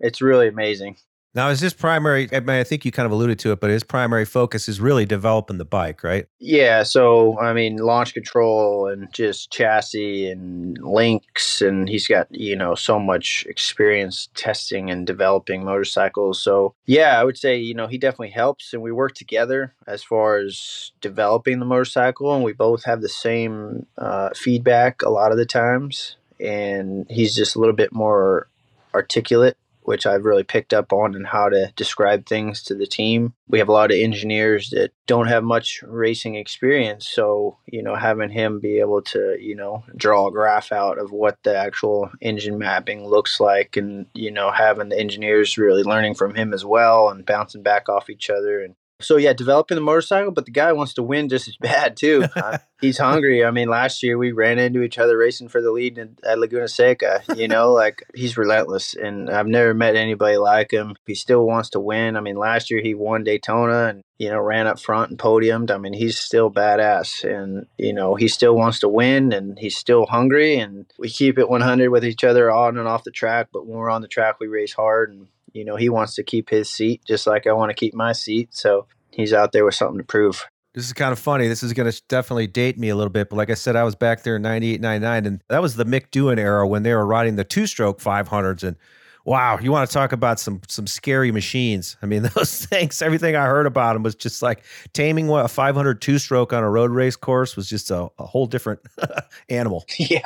It's 0.00 0.22
really 0.22 0.48
amazing. 0.48 0.96
Now, 1.32 1.48
is 1.48 1.60
his 1.60 1.72
primary? 1.72 2.28
I 2.32 2.40
mean, 2.40 2.56
I 2.56 2.64
think 2.64 2.84
you 2.84 2.90
kind 2.90 3.06
of 3.06 3.12
alluded 3.12 3.38
to 3.40 3.52
it, 3.52 3.60
but 3.60 3.70
his 3.70 3.84
primary 3.84 4.24
focus 4.24 4.68
is 4.68 4.80
really 4.80 5.06
developing 5.06 5.58
the 5.58 5.64
bike, 5.64 6.02
right? 6.02 6.26
Yeah. 6.40 6.82
So, 6.82 7.38
I 7.38 7.52
mean, 7.52 7.76
launch 7.76 8.14
control 8.14 8.88
and 8.88 9.12
just 9.12 9.52
chassis 9.52 10.28
and 10.28 10.76
links, 10.82 11.62
and 11.62 11.88
he's 11.88 12.08
got 12.08 12.26
you 12.30 12.56
know 12.56 12.74
so 12.74 12.98
much 12.98 13.46
experience 13.48 14.28
testing 14.34 14.90
and 14.90 15.06
developing 15.06 15.64
motorcycles. 15.64 16.42
So, 16.42 16.74
yeah, 16.86 17.20
I 17.20 17.22
would 17.22 17.38
say 17.38 17.56
you 17.56 17.74
know 17.74 17.86
he 17.86 17.98
definitely 17.98 18.30
helps, 18.30 18.72
and 18.72 18.82
we 18.82 18.90
work 18.90 19.14
together 19.14 19.74
as 19.86 20.02
far 20.02 20.38
as 20.38 20.90
developing 21.00 21.60
the 21.60 21.66
motorcycle, 21.66 22.34
and 22.34 22.42
we 22.42 22.54
both 22.54 22.84
have 22.84 23.02
the 23.02 23.08
same 23.08 23.86
uh, 23.96 24.30
feedback 24.34 25.02
a 25.02 25.10
lot 25.10 25.30
of 25.30 25.38
the 25.38 25.46
times. 25.46 26.16
And 26.40 27.06
he's 27.10 27.36
just 27.36 27.54
a 27.54 27.58
little 27.58 27.74
bit 27.74 27.92
more 27.92 28.48
articulate 28.94 29.58
which 29.82 30.06
I've 30.06 30.24
really 30.24 30.44
picked 30.44 30.72
up 30.72 30.92
on 30.92 31.14
and 31.14 31.26
how 31.26 31.48
to 31.48 31.72
describe 31.76 32.26
things 32.26 32.62
to 32.64 32.74
the 32.74 32.86
team. 32.86 33.34
We 33.48 33.58
have 33.58 33.68
a 33.68 33.72
lot 33.72 33.90
of 33.90 33.98
engineers 33.98 34.70
that 34.70 34.92
don't 35.06 35.26
have 35.26 35.42
much 35.42 35.82
racing 35.86 36.36
experience. 36.36 37.08
So, 37.08 37.58
you 37.66 37.82
know, 37.82 37.96
having 37.96 38.30
him 38.30 38.60
be 38.60 38.78
able 38.78 39.02
to, 39.02 39.36
you 39.40 39.56
know, 39.56 39.84
draw 39.96 40.28
a 40.28 40.32
graph 40.32 40.72
out 40.72 40.98
of 40.98 41.10
what 41.10 41.38
the 41.42 41.56
actual 41.56 42.10
engine 42.20 42.58
mapping 42.58 43.06
looks 43.06 43.40
like 43.40 43.76
and, 43.76 44.06
you 44.14 44.30
know, 44.30 44.50
having 44.50 44.90
the 44.90 44.98
engineers 44.98 45.58
really 45.58 45.82
learning 45.82 46.14
from 46.14 46.34
him 46.34 46.54
as 46.54 46.64
well 46.64 47.08
and 47.08 47.26
bouncing 47.26 47.62
back 47.62 47.88
off 47.88 48.10
each 48.10 48.30
other 48.30 48.62
and 48.62 48.74
so 49.00 49.16
yeah, 49.16 49.32
developing 49.32 49.74
the 49.74 49.80
motorcycle, 49.80 50.30
but 50.30 50.44
the 50.44 50.50
guy 50.50 50.72
wants 50.72 50.94
to 50.94 51.02
win 51.02 51.28
just 51.28 51.48
as 51.48 51.56
bad 51.60 51.96
too. 51.96 52.24
Uh, 52.34 52.58
he's 52.80 52.98
hungry. 52.98 53.44
I 53.44 53.50
mean, 53.50 53.68
last 53.68 54.02
year 54.02 54.18
we 54.18 54.32
ran 54.32 54.58
into 54.58 54.82
each 54.82 54.98
other 54.98 55.16
racing 55.16 55.48
for 55.48 55.60
the 55.60 55.70
lead 55.70 55.98
at 56.24 56.38
Laguna 56.38 56.68
Seca. 56.68 57.22
You 57.36 57.48
know, 57.48 57.72
like 57.80 58.04
he's 58.14 58.36
relentless, 58.36 58.94
and 58.94 59.30
I've 59.30 59.46
never 59.46 59.74
met 59.74 59.96
anybody 59.96 60.36
like 60.36 60.72
him. 60.72 60.94
He 61.06 61.14
still 61.14 61.46
wants 61.46 61.70
to 61.70 61.80
win. 61.80 62.16
I 62.16 62.20
mean, 62.20 62.36
last 62.36 62.70
year 62.70 62.80
he 62.80 62.94
won 62.94 63.24
Daytona 63.24 63.88
and 63.88 64.02
you 64.18 64.30
know 64.30 64.38
ran 64.38 64.66
up 64.66 64.78
front 64.78 65.10
and 65.10 65.18
podiumed. 65.18 65.70
I 65.70 65.78
mean, 65.78 65.92
he's 65.92 66.18
still 66.18 66.50
badass, 66.50 67.24
and 67.24 67.66
you 67.78 67.92
know 67.92 68.14
he 68.14 68.28
still 68.28 68.54
wants 68.54 68.80
to 68.80 68.88
win, 68.88 69.32
and 69.32 69.58
he's 69.58 69.76
still 69.76 70.06
hungry. 70.06 70.58
And 70.58 70.86
we 70.98 71.08
keep 71.08 71.38
it 71.38 71.48
100 71.48 71.90
with 71.90 72.04
each 72.04 72.24
other 72.24 72.50
on 72.50 72.78
and 72.78 72.88
off 72.88 73.04
the 73.04 73.10
track. 73.10 73.48
But 73.52 73.66
when 73.66 73.78
we're 73.78 73.90
on 73.90 74.02
the 74.02 74.08
track, 74.08 74.36
we 74.40 74.46
race 74.46 74.72
hard 74.72 75.10
and 75.10 75.28
you 75.52 75.64
know, 75.64 75.76
he 75.76 75.88
wants 75.88 76.14
to 76.16 76.22
keep 76.22 76.50
his 76.50 76.70
seat 76.70 77.02
just 77.06 77.26
like 77.26 77.46
I 77.46 77.52
want 77.52 77.70
to 77.70 77.74
keep 77.74 77.94
my 77.94 78.12
seat. 78.12 78.48
So 78.52 78.86
he's 79.10 79.32
out 79.32 79.52
there 79.52 79.64
with 79.64 79.74
something 79.74 79.98
to 79.98 80.04
prove. 80.04 80.46
This 80.74 80.86
is 80.86 80.92
kind 80.92 81.12
of 81.12 81.18
funny. 81.18 81.48
This 81.48 81.64
is 81.64 81.72
going 81.72 81.90
to 81.90 82.02
definitely 82.08 82.46
date 82.46 82.78
me 82.78 82.90
a 82.90 82.96
little 82.96 83.10
bit. 83.10 83.28
But 83.28 83.36
like 83.36 83.50
I 83.50 83.54
said, 83.54 83.74
I 83.74 83.82
was 83.82 83.96
back 83.96 84.22
there 84.22 84.36
in 84.36 84.42
98, 84.42 84.80
99, 84.80 85.26
and 85.26 85.42
that 85.48 85.60
was 85.60 85.74
the 85.74 85.84
Mick 85.84 86.10
Doohan 86.10 86.38
era 86.38 86.66
when 86.66 86.84
they 86.84 86.94
were 86.94 87.04
riding 87.04 87.34
the 87.34 87.44
two 87.44 87.66
stroke 87.66 88.00
500s. 88.00 88.62
And 88.62 88.76
wow, 89.24 89.58
you 89.58 89.70
want 89.70 89.88
to 89.88 89.92
talk 89.92 90.12
about 90.12 90.40
some 90.40 90.60
some 90.68 90.86
scary 90.86 91.32
machines. 91.32 91.96
I 92.02 92.06
mean, 92.06 92.22
those 92.34 92.64
things, 92.66 93.02
everything 93.02 93.36
I 93.36 93.46
heard 93.46 93.66
about 93.66 93.94
them 93.94 94.02
was 94.02 94.14
just 94.14 94.42
like 94.42 94.64
taming 94.92 95.28
what 95.28 95.44
a 95.44 95.48
500 95.48 96.00
two 96.00 96.18
stroke 96.18 96.52
on 96.52 96.62
a 96.62 96.70
road 96.70 96.90
race 96.90 97.16
course 97.16 97.56
was 97.56 97.68
just 97.68 97.90
a, 97.90 98.08
a 98.18 98.26
whole 98.26 98.46
different 98.46 98.80
animal. 99.48 99.84
Yeah. 99.98 100.22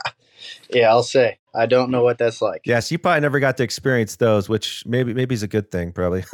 Yeah, 0.70 0.90
I'll 0.90 1.02
say. 1.02 1.38
I 1.54 1.66
don't 1.66 1.90
know 1.90 2.02
what 2.02 2.18
that's 2.18 2.42
like. 2.42 2.62
Yes, 2.64 2.90
you 2.90 2.98
probably 2.98 3.20
never 3.20 3.40
got 3.40 3.57
to 3.59 3.62
experience 3.62 4.16
those, 4.16 4.48
which 4.48 4.85
maybe 4.87 5.14
maybe 5.14 5.35
is 5.35 5.42
a 5.42 5.48
good 5.48 5.70
thing, 5.70 5.92
probably. 5.92 6.24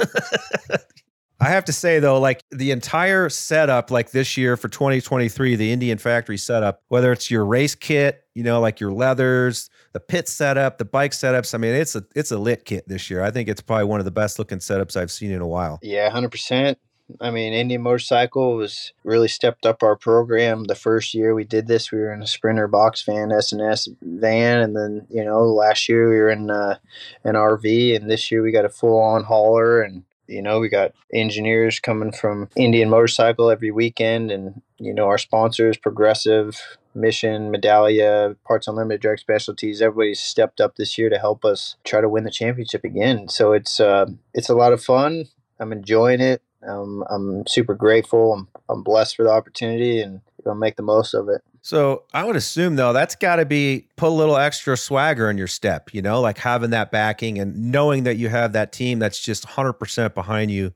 I 1.41 1.49
have 1.49 1.65
to 1.67 1.73
say 1.73 2.01
though, 2.01 2.21
like 2.21 2.45
the 2.51 2.71
entire 2.71 3.29
setup, 3.31 3.91
like 3.91 4.11
this 4.11 4.37
year 4.37 4.57
for 4.57 4.69
2023, 4.69 5.57
the 5.57 5.73
Indian 5.73 5.97
factory 5.97 6.37
setup, 6.37 6.83
whether 6.89 7.13
it's 7.13 7.31
your 7.31 7.47
race 7.47 7.75
kit, 7.75 8.25
you 8.35 8.43
know, 8.43 8.61
like 8.61 8.79
your 8.79 8.93
leathers, 8.93 9.71
the 9.93 10.01
pit 10.01 10.29
setup, 10.29 10.79
the 10.79 10.85
bike 10.85 11.13
setups. 11.13 11.55
I 11.55 11.59
mean, 11.59 11.75
it's 11.75 11.97
a 11.97 12.05
it's 12.15 12.31
a 12.31 12.39
lit 12.39 12.65
kit 12.65 12.87
this 12.89 13.11
year. 13.11 13.23
I 13.23 13.31
think 13.31 13.49
it's 13.49 13.61
probably 13.61 13.85
one 13.85 14.01
of 14.01 14.05
the 14.05 14.11
best 14.11 14.39
looking 14.39 14.59
setups 14.59 14.97
I've 14.97 15.11
seen 15.11 15.31
in 15.31 15.41
a 15.41 15.47
while. 15.47 15.79
Yeah, 15.83 16.09
hundred 16.11 16.31
percent. 16.31 16.79
I 17.21 17.31
mean, 17.31 17.53
Indian 17.53 17.83
Motorcycle 17.83 18.55
was 18.55 18.93
really 19.03 19.27
stepped 19.27 19.67
up 19.67 19.83
our 19.83 19.97
program. 19.97 20.65
The 20.65 20.75
first 20.75 21.15
year 21.15 21.35
we 21.35 21.45
did 21.45 21.67
this, 21.67 21.91
we 21.91 21.99
were 21.99 22.13
in 22.13 22.23
a 22.23 22.27
Sprinter 22.27 22.69
box 22.69 23.03
van, 23.03 23.33
S&S 23.33 23.89
van, 24.03 24.61
and 24.61 24.77
then 24.77 25.07
you 25.11 25.25
know 25.25 25.43
last 25.43 25.89
year 25.89 26.09
we 26.09 26.17
were 26.17 26.31
in 26.31 26.51
uh, 26.51 26.79
an 27.25 27.35
RV, 27.35 27.97
and 27.97 28.11
this 28.11 28.31
year 28.31 28.43
we 28.43 28.53
got 28.53 28.65
a 28.65 28.69
full 28.69 29.01
on 29.01 29.25
hauler, 29.25 29.83
and 29.83 30.05
you 30.29 30.43
know 30.43 30.61
we 30.61 30.69
got 30.69 30.93
engineers 31.13 31.81
coming 31.81 32.13
from 32.13 32.49
Indian 32.55 32.89
Motorcycle 32.89 33.51
every 33.51 33.71
weekend, 33.71 34.31
and 34.31 34.63
you 34.79 34.95
know 34.95 35.07
our 35.07 35.19
sponsors, 35.19 35.77
Progressive, 35.77 36.61
Mission, 36.95 37.53
Medallia, 37.53 38.37
Parts 38.45 38.69
Unlimited, 38.69 39.01
Direct 39.01 39.21
Specialties. 39.21 39.81
Everybody's 39.81 40.21
stepped 40.21 40.61
up 40.61 40.77
this 40.77 40.99
year 40.99 41.09
to 41.09 41.19
help 41.19 41.45
us 41.45 41.77
try 41.85 42.01
to 42.01 42.09
win 42.09 42.25
the 42.25 42.31
championship 42.31 42.85
again. 42.85 43.29
So 43.29 43.53
it's 43.53 43.81
uh, 43.81 44.07
it's 44.35 44.49
a 44.49 44.55
lot 44.55 44.73
of 44.73 44.83
fun. 44.83 45.27
I'm 45.59 45.73
enjoying 45.73 46.21
it. 46.21 46.43
Um, 46.67 47.05
I'm 47.09 47.47
super 47.47 47.75
grateful. 47.75 48.35
I'm, 48.35 48.49
I'm 48.69 48.83
blessed 48.83 49.17
for 49.17 49.25
the 49.25 49.31
opportunity 49.31 50.01
and 50.01 50.21
gonna 50.45 50.59
make 50.59 50.77
the 50.77 50.83
most 50.83 51.15
of 51.15 51.29
it. 51.29 51.43
So 51.63 52.05
I 52.15 52.25
would 52.25 52.37
assume 52.37 52.77
though 52.77 52.93
that's 52.93 53.15
got 53.15 53.37
to 53.37 53.45
be 53.45 53.87
put 53.97 54.09
a 54.09 54.11
little 54.11 54.37
extra 54.37 54.77
swagger 54.77 55.29
in 55.29 55.37
your 55.37 55.47
step, 55.47 55.93
you 55.93 56.01
know, 56.01 56.21
like 56.21 56.39
having 56.39 56.71
that 56.71 56.91
backing 56.91 57.39
and 57.39 57.71
knowing 57.71 58.05
that 58.05 58.17
you 58.17 58.29
have 58.29 58.53
that 58.55 58.73
team 58.73 58.99
that's 58.99 59.21
just 59.21 59.47
100% 59.47 60.15
behind 60.15 60.51
you. 60.51 60.73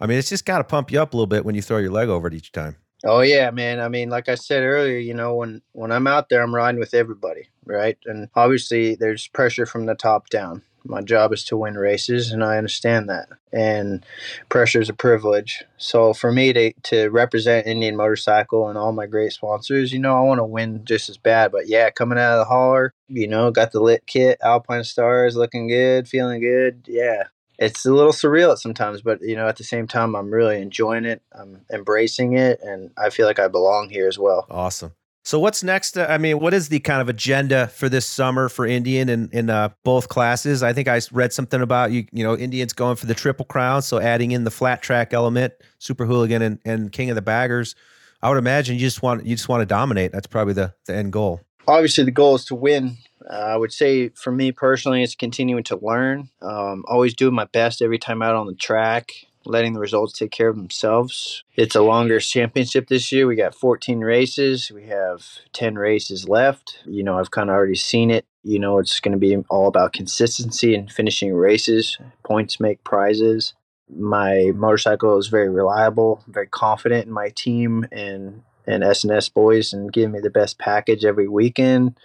I 0.00 0.06
mean, 0.06 0.18
it's 0.18 0.30
just 0.30 0.46
got 0.46 0.58
to 0.58 0.64
pump 0.64 0.90
you 0.90 1.00
up 1.00 1.12
a 1.12 1.16
little 1.16 1.26
bit 1.26 1.44
when 1.44 1.54
you 1.54 1.62
throw 1.62 1.78
your 1.78 1.90
leg 1.90 2.08
over 2.08 2.26
it 2.26 2.34
each 2.34 2.52
time. 2.52 2.76
Oh 3.04 3.20
yeah, 3.20 3.50
man. 3.50 3.80
I 3.80 3.88
mean, 3.88 4.08
like 4.08 4.28
I 4.28 4.34
said 4.34 4.62
earlier, 4.62 4.98
you 4.98 5.14
know, 5.14 5.34
when 5.34 5.60
when 5.72 5.92
I'm 5.92 6.06
out 6.06 6.28
there, 6.28 6.42
I'm 6.42 6.54
riding 6.54 6.80
with 6.80 6.94
everybody, 6.94 7.48
right? 7.66 7.98
And 8.06 8.28
obviously, 8.34 8.94
there's 8.94 9.28
pressure 9.28 9.66
from 9.66 9.86
the 9.86 9.94
top 9.94 10.30
down. 10.30 10.62
My 10.86 11.00
job 11.00 11.32
is 11.32 11.44
to 11.44 11.56
win 11.56 11.74
races, 11.76 12.30
and 12.30 12.44
I 12.44 12.58
understand 12.58 13.08
that. 13.08 13.28
And 13.52 14.04
pressure 14.50 14.80
is 14.80 14.90
a 14.90 14.94
privilege. 14.94 15.64
So 15.78 16.12
for 16.12 16.30
me 16.30 16.52
to, 16.52 16.72
to 16.84 17.08
represent 17.08 17.66
Indian 17.66 17.96
Motorcycle 17.96 18.68
and 18.68 18.76
all 18.76 18.92
my 18.92 19.06
great 19.06 19.32
sponsors, 19.32 19.94
you 19.94 19.98
know, 19.98 20.14
I 20.14 20.20
want 20.20 20.40
to 20.40 20.44
win 20.44 20.84
just 20.84 21.08
as 21.08 21.16
bad. 21.16 21.52
But 21.52 21.68
yeah, 21.68 21.88
coming 21.90 22.18
out 22.18 22.34
of 22.34 22.40
the 22.40 22.44
hauler, 22.44 22.92
you 23.08 23.26
know, 23.26 23.50
got 23.50 23.72
the 23.72 23.80
lit 23.80 24.06
kit, 24.06 24.38
Alpinestars, 24.44 25.36
looking 25.36 25.68
good, 25.68 26.06
feeling 26.06 26.42
good. 26.42 26.84
Yeah, 26.86 27.24
it's 27.58 27.84
a 27.86 27.92
little 27.92 28.12
surreal 28.12 28.52
at 28.52 28.58
sometimes, 28.58 29.02
but 29.02 29.20
you 29.22 29.36
know, 29.36 29.48
at 29.48 29.56
the 29.56 29.64
same 29.64 29.86
time, 29.86 30.14
I'm 30.14 30.30
really 30.30 30.60
enjoying 30.60 31.04
it. 31.04 31.22
I'm 31.32 31.62
embracing 31.72 32.36
it, 32.36 32.60
and 32.62 32.90
I 32.96 33.10
feel 33.10 33.26
like 33.26 33.38
I 33.38 33.48
belong 33.48 33.90
here 33.90 34.08
as 34.08 34.18
well. 34.18 34.46
Awesome. 34.50 34.92
So 35.26 35.40
what's 35.40 35.62
next? 35.62 35.96
I 35.96 36.18
mean, 36.18 36.38
what 36.38 36.52
is 36.52 36.68
the 36.68 36.80
kind 36.80 37.00
of 37.00 37.08
agenda 37.08 37.68
for 37.68 37.88
this 37.88 38.04
summer 38.04 38.50
for 38.50 38.66
Indian 38.66 39.08
in, 39.08 39.30
in 39.32 39.48
uh, 39.48 39.70
both 39.82 40.10
classes? 40.10 40.62
I 40.62 40.74
think 40.74 40.86
I 40.86 41.00
read 41.12 41.32
something 41.32 41.62
about 41.62 41.92
you. 41.92 42.06
You 42.12 42.24
know, 42.24 42.36
Indians 42.36 42.74
going 42.74 42.96
for 42.96 43.06
the 43.06 43.14
triple 43.14 43.46
crown, 43.46 43.80
so 43.80 43.98
adding 43.98 44.32
in 44.32 44.44
the 44.44 44.50
flat 44.50 44.82
track 44.82 45.14
element, 45.14 45.54
super 45.78 46.04
hooligan, 46.04 46.42
and, 46.42 46.58
and 46.66 46.92
king 46.92 47.08
of 47.08 47.14
the 47.14 47.22
baggers. 47.22 47.74
I 48.20 48.28
would 48.28 48.38
imagine 48.38 48.74
you 48.74 48.80
just 48.80 49.02
want 49.02 49.24
you 49.24 49.34
just 49.34 49.48
want 49.48 49.62
to 49.62 49.66
dominate. 49.66 50.12
That's 50.12 50.26
probably 50.26 50.54
the 50.54 50.74
the 50.84 50.94
end 50.94 51.12
goal. 51.12 51.40
Obviously, 51.66 52.04
the 52.04 52.10
goal 52.10 52.34
is 52.34 52.44
to 52.46 52.54
win. 52.54 52.98
I 53.30 53.56
would 53.56 53.72
say 53.72 54.10
for 54.10 54.30
me 54.30 54.52
personally, 54.52 55.02
it's 55.02 55.14
continuing 55.14 55.64
to 55.64 55.78
learn. 55.80 56.28
Um, 56.42 56.84
always 56.86 57.14
doing 57.14 57.34
my 57.34 57.46
best 57.46 57.82
every 57.82 57.98
time 57.98 58.22
out 58.22 58.34
on 58.34 58.46
the 58.46 58.54
track 58.54 59.12
letting 59.46 59.74
the 59.74 59.80
results 59.80 60.12
take 60.12 60.30
care 60.30 60.48
of 60.48 60.56
themselves. 60.56 61.44
It's 61.56 61.74
a 61.74 61.82
longer 61.82 62.20
championship 62.20 62.88
this 62.88 63.12
year. 63.12 63.26
We 63.26 63.36
got 63.36 63.54
14 63.54 64.00
races. 64.00 64.70
We 64.70 64.86
have 64.86 65.24
10 65.52 65.76
races 65.76 66.28
left. 66.28 66.78
You 66.86 67.02
know, 67.02 67.18
I've 67.18 67.30
kind 67.30 67.50
of 67.50 67.54
already 67.54 67.74
seen 67.74 68.10
it. 68.10 68.26
You 68.42 68.58
know, 68.58 68.78
it's 68.78 69.00
going 69.00 69.12
to 69.12 69.18
be 69.18 69.36
all 69.48 69.68
about 69.68 69.92
consistency 69.92 70.74
and 70.74 70.90
finishing 70.90 71.32
races. 71.32 71.98
Points 72.24 72.60
make 72.60 72.84
prizes. 72.84 73.54
My 73.88 74.52
motorcycle 74.54 75.18
is 75.18 75.28
very 75.28 75.50
reliable, 75.50 76.24
very 76.26 76.46
confident 76.46 77.06
in 77.06 77.12
my 77.12 77.30
team 77.34 77.86
and 77.92 78.42
and 78.66 78.82
S&S 78.82 79.28
boys 79.28 79.72
and 79.72 79.92
give 79.92 80.10
me 80.10 80.20
the 80.20 80.30
best 80.30 80.58
package 80.58 81.04
every 81.04 81.28
weekend. 81.28 81.98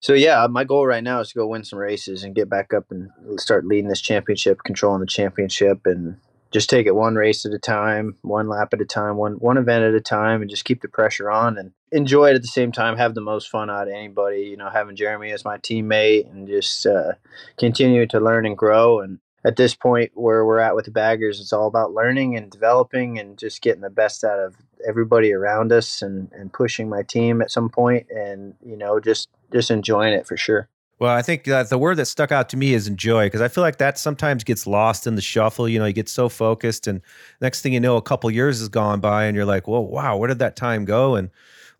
So 0.00 0.12
yeah, 0.12 0.46
my 0.48 0.64
goal 0.64 0.86
right 0.86 1.04
now 1.04 1.20
is 1.20 1.30
to 1.30 1.34
go 1.34 1.46
win 1.46 1.64
some 1.64 1.78
races 1.78 2.24
and 2.24 2.34
get 2.34 2.48
back 2.48 2.74
up 2.74 2.90
and 2.90 3.10
start 3.36 3.66
leading 3.66 3.88
this 3.88 4.00
championship, 4.00 4.62
controlling 4.64 5.00
the 5.00 5.06
championship 5.06 5.86
and 5.86 6.16
just 6.54 6.70
take 6.70 6.86
it 6.86 6.94
one 6.94 7.16
race 7.16 7.44
at 7.44 7.52
a 7.52 7.58
time, 7.58 8.16
one 8.22 8.48
lap 8.48 8.72
at 8.72 8.80
a 8.80 8.84
time, 8.84 9.16
one 9.16 9.32
one 9.34 9.58
event 9.58 9.82
at 9.82 9.92
a 9.92 10.00
time, 10.00 10.40
and 10.40 10.48
just 10.48 10.64
keep 10.64 10.82
the 10.82 10.88
pressure 10.88 11.28
on 11.28 11.58
and 11.58 11.72
enjoy 11.90 12.30
it 12.30 12.36
at 12.36 12.42
the 12.42 12.48
same 12.48 12.70
time. 12.70 12.96
Have 12.96 13.16
the 13.16 13.20
most 13.20 13.50
fun 13.50 13.68
out 13.68 13.88
of 13.88 13.92
anybody. 13.92 14.42
You 14.42 14.56
know, 14.56 14.70
having 14.70 14.94
Jeremy 14.94 15.32
as 15.32 15.44
my 15.44 15.58
teammate 15.58 16.30
and 16.30 16.46
just 16.46 16.86
uh, 16.86 17.14
continue 17.58 18.06
to 18.06 18.20
learn 18.20 18.46
and 18.46 18.56
grow. 18.56 19.00
And 19.00 19.18
at 19.44 19.56
this 19.56 19.74
point 19.74 20.12
where 20.14 20.44
we're 20.44 20.60
at 20.60 20.76
with 20.76 20.84
the 20.84 20.92
baggers, 20.92 21.40
it's 21.40 21.52
all 21.52 21.66
about 21.66 21.92
learning 21.92 22.36
and 22.36 22.52
developing 22.52 23.18
and 23.18 23.36
just 23.36 23.60
getting 23.60 23.82
the 23.82 23.90
best 23.90 24.22
out 24.22 24.38
of 24.38 24.54
everybody 24.86 25.32
around 25.32 25.72
us 25.72 26.02
and, 26.02 26.30
and 26.32 26.52
pushing 26.52 26.88
my 26.88 27.02
team 27.02 27.40
at 27.42 27.50
some 27.50 27.68
point 27.68 28.06
and 28.10 28.54
you 28.64 28.76
know 28.76 29.00
just 29.00 29.28
just 29.52 29.70
enjoying 29.70 30.12
it 30.12 30.26
for 30.26 30.36
sure. 30.36 30.68
Well, 31.00 31.14
I 31.14 31.22
think 31.22 31.44
that 31.44 31.70
the 31.70 31.78
word 31.78 31.96
that 31.96 32.06
stuck 32.06 32.30
out 32.30 32.48
to 32.50 32.56
me 32.56 32.72
is 32.72 32.86
enjoy 32.86 33.26
because 33.26 33.40
I 33.40 33.48
feel 33.48 33.62
like 33.62 33.78
that 33.78 33.98
sometimes 33.98 34.44
gets 34.44 34.66
lost 34.66 35.06
in 35.06 35.16
the 35.16 35.22
shuffle. 35.22 35.68
You 35.68 35.80
know, 35.80 35.86
you 35.86 35.92
get 35.92 36.08
so 36.08 36.28
focused, 36.28 36.86
and 36.86 37.00
next 37.40 37.62
thing 37.62 37.72
you 37.72 37.80
know, 37.80 37.96
a 37.96 38.02
couple 38.02 38.30
years 38.30 38.60
has 38.60 38.68
gone 38.68 39.00
by, 39.00 39.24
and 39.24 39.34
you're 39.34 39.44
like, 39.44 39.66
"Well, 39.66 39.84
wow, 39.84 40.16
where 40.16 40.28
did 40.28 40.38
that 40.38 40.56
time 40.56 40.84
go?" 40.84 41.16
And 41.16 41.30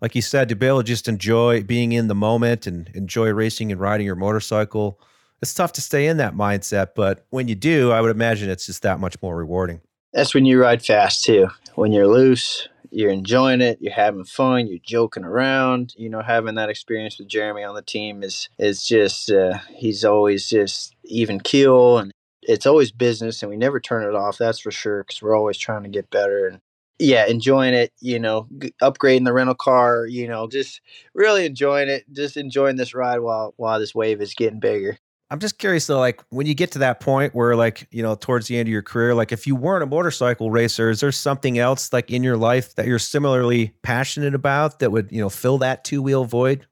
like 0.01 0.15
you 0.15 0.23
said, 0.23 0.49
to 0.49 0.57
be 0.57 0.67
able 0.67 0.79
to 0.79 0.85
just 0.85 1.09
enjoy 1.09 1.63
being 1.63 1.93
in 1.93 2.09
the 2.09 2.15
moment 2.15 2.67
and 2.67 2.91
enjoy 2.95 3.33
racing 3.33 3.71
and 3.71 3.81
riding 3.81 4.05
your 4.05 4.17
motorcycle, 4.17 5.01
it's 5.41 5.55
tough 5.55 5.73
to 5.75 5.81
stay 5.81 6.07
in 6.07 6.17
that 6.17 6.35
mindset. 6.35 6.89
But 6.97 7.25
when 7.31 7.49
you 7.49 7.55
do, 7.55 7.93
I 7.93 8.01
would 8.01 8.11
imagine 8.11 8.51
it's 8.51 8.67
just 8.67 8.83
that 8.83 8.99
much 8.99 9.17
more 9.23 9.37
rewarding. 9.37 9.81
That's 10.13 10.35
when 10.35 10.45
you 10.45 10.61
ride 10.61 10.85
fast 10.85 11.25
too. 11.25 11.49
When 11.75 11.93
you're 11.93 12.07
loose, 12.07 12.69
you're 12.95 13.11
enjoying 13.11 13.61
it, 13.61 13.79
you're 13.81 13.93
having 13.93 14.25
fun, 14.25 14.67
you're 14.67 14.79
joking 14.85 15.25
around. 15.25 15.95
You 15.97 16.09
know, 16.09 16.23
having 16.23 16.55
that 16.57 16.71
experience 16.71 17.19
with 17.19 17.29
Jeremy 17.29 17.65
on 17.65 17.75
the 17.75 17.83
team 17.83 18.23
is 18.23 18.49
is 18.59 18.87
just 18.87 19.31
uh, 19.31 19.59
he's 19.71 20.05
always 20.05 20.49
just 20.49 20.95
even 21.05 21.41
keel 21.41 21.99
and 21.99 22.13
it's 22.43 22.67
always 22.67 22.93
business 22.93 23.43
and 23.43 23.51
we 23.51 23.57
never 23.57 23.81
turn 23.81 24.05
it 24.09 24.15
off. 24.17 24.39
That's 24.39 24.61
for 24.61 24.71
sure 24.71 25.03
because 25.05 25.23
we're 25.23 25.37
always 25.37 25.59
trying 25.59 25.83
to 25.85 25.89
get 25.89 26.11
better 26.11 26.47
and 26.49 26.61
yeah, 26.99 27.27
enjoying 27.27 27.75
it. 27.75 27.93
You 28.01 28.19
know, 28.21 28.49
upgrading 28.83 29.25
the 29.25 29.33
rental 29.33 29.57
car. 29.57 30.07
You 30.07 30.29
know, 30.29 30.47
just 30.49 30.81
really 31.15 31.47
enjoying 31.47 31.89
it. 31.89 32.05
Just 32.13 32.37
enjoying 32.37 32.77
this 32.77 32.95
ride 32.95 33.19
while 33.21 33.55
while 33.57 33.81
this 33.81 33.95
wave 33.95 34.21
is 34.21 34.35
getting 34.35 34.61
bigger. 34.61 34.99
I'm 35.35 35.41
just 35.41 35.59
curious 35.59 35.89
though, 35.89 35.99
like 35.99 36.23
when 36.29 36.47
you 36.47 36.55
get 36.55 36.71
to 36.73 36.79
that 36.79 37.01
point 37.01 37.35
where, 37.35 37.57
like, 37.57 37.89
you 37.91 38.05
know, 38.05 38.15
towards 38.15 38.47
the 38.47 38.57
end 38.57 38.69
of 38.69 38.73
your 38.73 38.83
career, 38.83 39.17
like 39.17 39.33
if 39.33 39.49
you 39.49 39.57
weren't 39.57 39.83
a 39.83 39.87
motorcycle 39.87 40.53
racer, 40.53 40.91
is 40.91 41.01
there 41.01 41.11
something 41.11 41.59
else 41.59 41.93
like 41.93 42.09
in 42.13 42.23
your 42.23 42.37
life 42.37 42.77
that 42.77 42.87
you're 42.87 43.01
similarly 43.01 43.75
passionate 43.83 44.37
about 44.37 44.79
that 44.79 44.93
would, 44.93 45.11
you 45.11 45.21
know, 45.21 45.29
fill 45.29 45.59
that 45.59 45.83
two 45.83 46.01
wheel 46.03 46.25
void? 46.25 46.69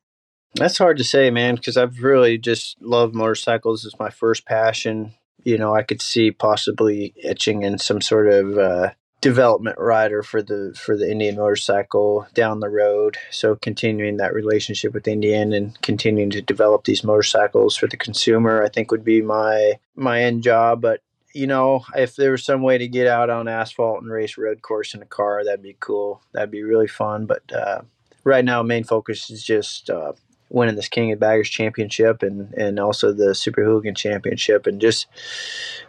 That's 0.55 0.79
hard 0.79 0.97
to 0.99 1.03
say, 1.03 1.29
man, 1.29 1.57
because 1.57 1.77
I've 1.77 2.05
really 2.05 2.39
just 2.39 2.81
loved 2.81 3.17
motorcycles. 3.17 3.85
It's 3.85 3.99
my 3.99 4.11
first 4.11 4.47
passion. 4.47 5.13
You 5.43 5.59
know, 5.59 5.75
I 5.75 5.83
could 5.83 6.01
see 6.01 6.31
possibly 6.31 7.15
etching 7.25 7.65
in 7.65 7.79
some 7.79 8.01
sort 8.01 8.29
of 8.29 8.59
uh, 8.59 8.91
development 9.23 9.79
rider 9.79 10.23
for 10.23 10.43
the 10.43 10.77
for 10.77 10.97
the 10.97 11.11
Indian 11.11 11.37
motorcycle 11.37 12.27
down 12.35 12.61
the 12.61 12.69
road. 12.69 13.17
So 13.31 13.55
continuing 13.55 14.19
that 14.19 14.35
relationship 14.35 14.93
with 14.93 15.09
Indian 15.09 15.55
and 15.55 15.81
continuing 15.81 16.29
to 16.31 16.43
develop 16.43 16.85
these 16.85 17.05
motorcycles 17.05 17.77
for 17.77 17.87
the 17.87 17.97
consumer, 17.97 18.63
I 18.63 18.69
think 18.69 18.91
would 18.91 19.05
be 19.05 19.23
my 19.23 19.75
my 19.95 20.23
end 20.23 20.43
job. 20.43 20.83
But 20.83 21.01
you 21.35 21.47
know, 21.47 21.85
if 21.97 22.17
there 22.17 22.33
was 22.33 22.45
some 22.45 22.63
way 22.63 22.77
to 22.77 22.89
get 22.89 23.07
out 23.07 23.31
on 23.31 23.49
asphalt 23.49 24.03
and 24.03 24.11
race 24.11 24.37
road 24.37 24.61
course 24.61 24.93
in 24.93 25.01
a 25.01 25.07
car, 25.07 25.45
that'd 25.45 25.63
be 25.63 25.77
cool. 25.81 26.21
That'd 26.33 26.51
be 26.51 26.65
really 26.65 26.89
fun. 26.89 27.25
But 27.25 27.51
uh, 27.53 27.83
right 28.25 28.45
now, 28.45 28.63
main 28.63 28.85
focus 28.85 29.31
is 29.31 29.43
just 29.45 29.89
uh, 29.89 30.13
winning 30.51 30.75
this 30.75 30.89
King 30.89 31.13
of 31.13 31.21
Baggers 31.21 31.49
championship 31.49 32.25
and 32.25 32.53
and 32.55 32.81
also 32.81 33.13
the 33.13 33.37
Super 33.37 33.63
Hooligan 33.63 33.95
championship, 33.95 34.67
and 34.67 34.81
just 34.81 35.07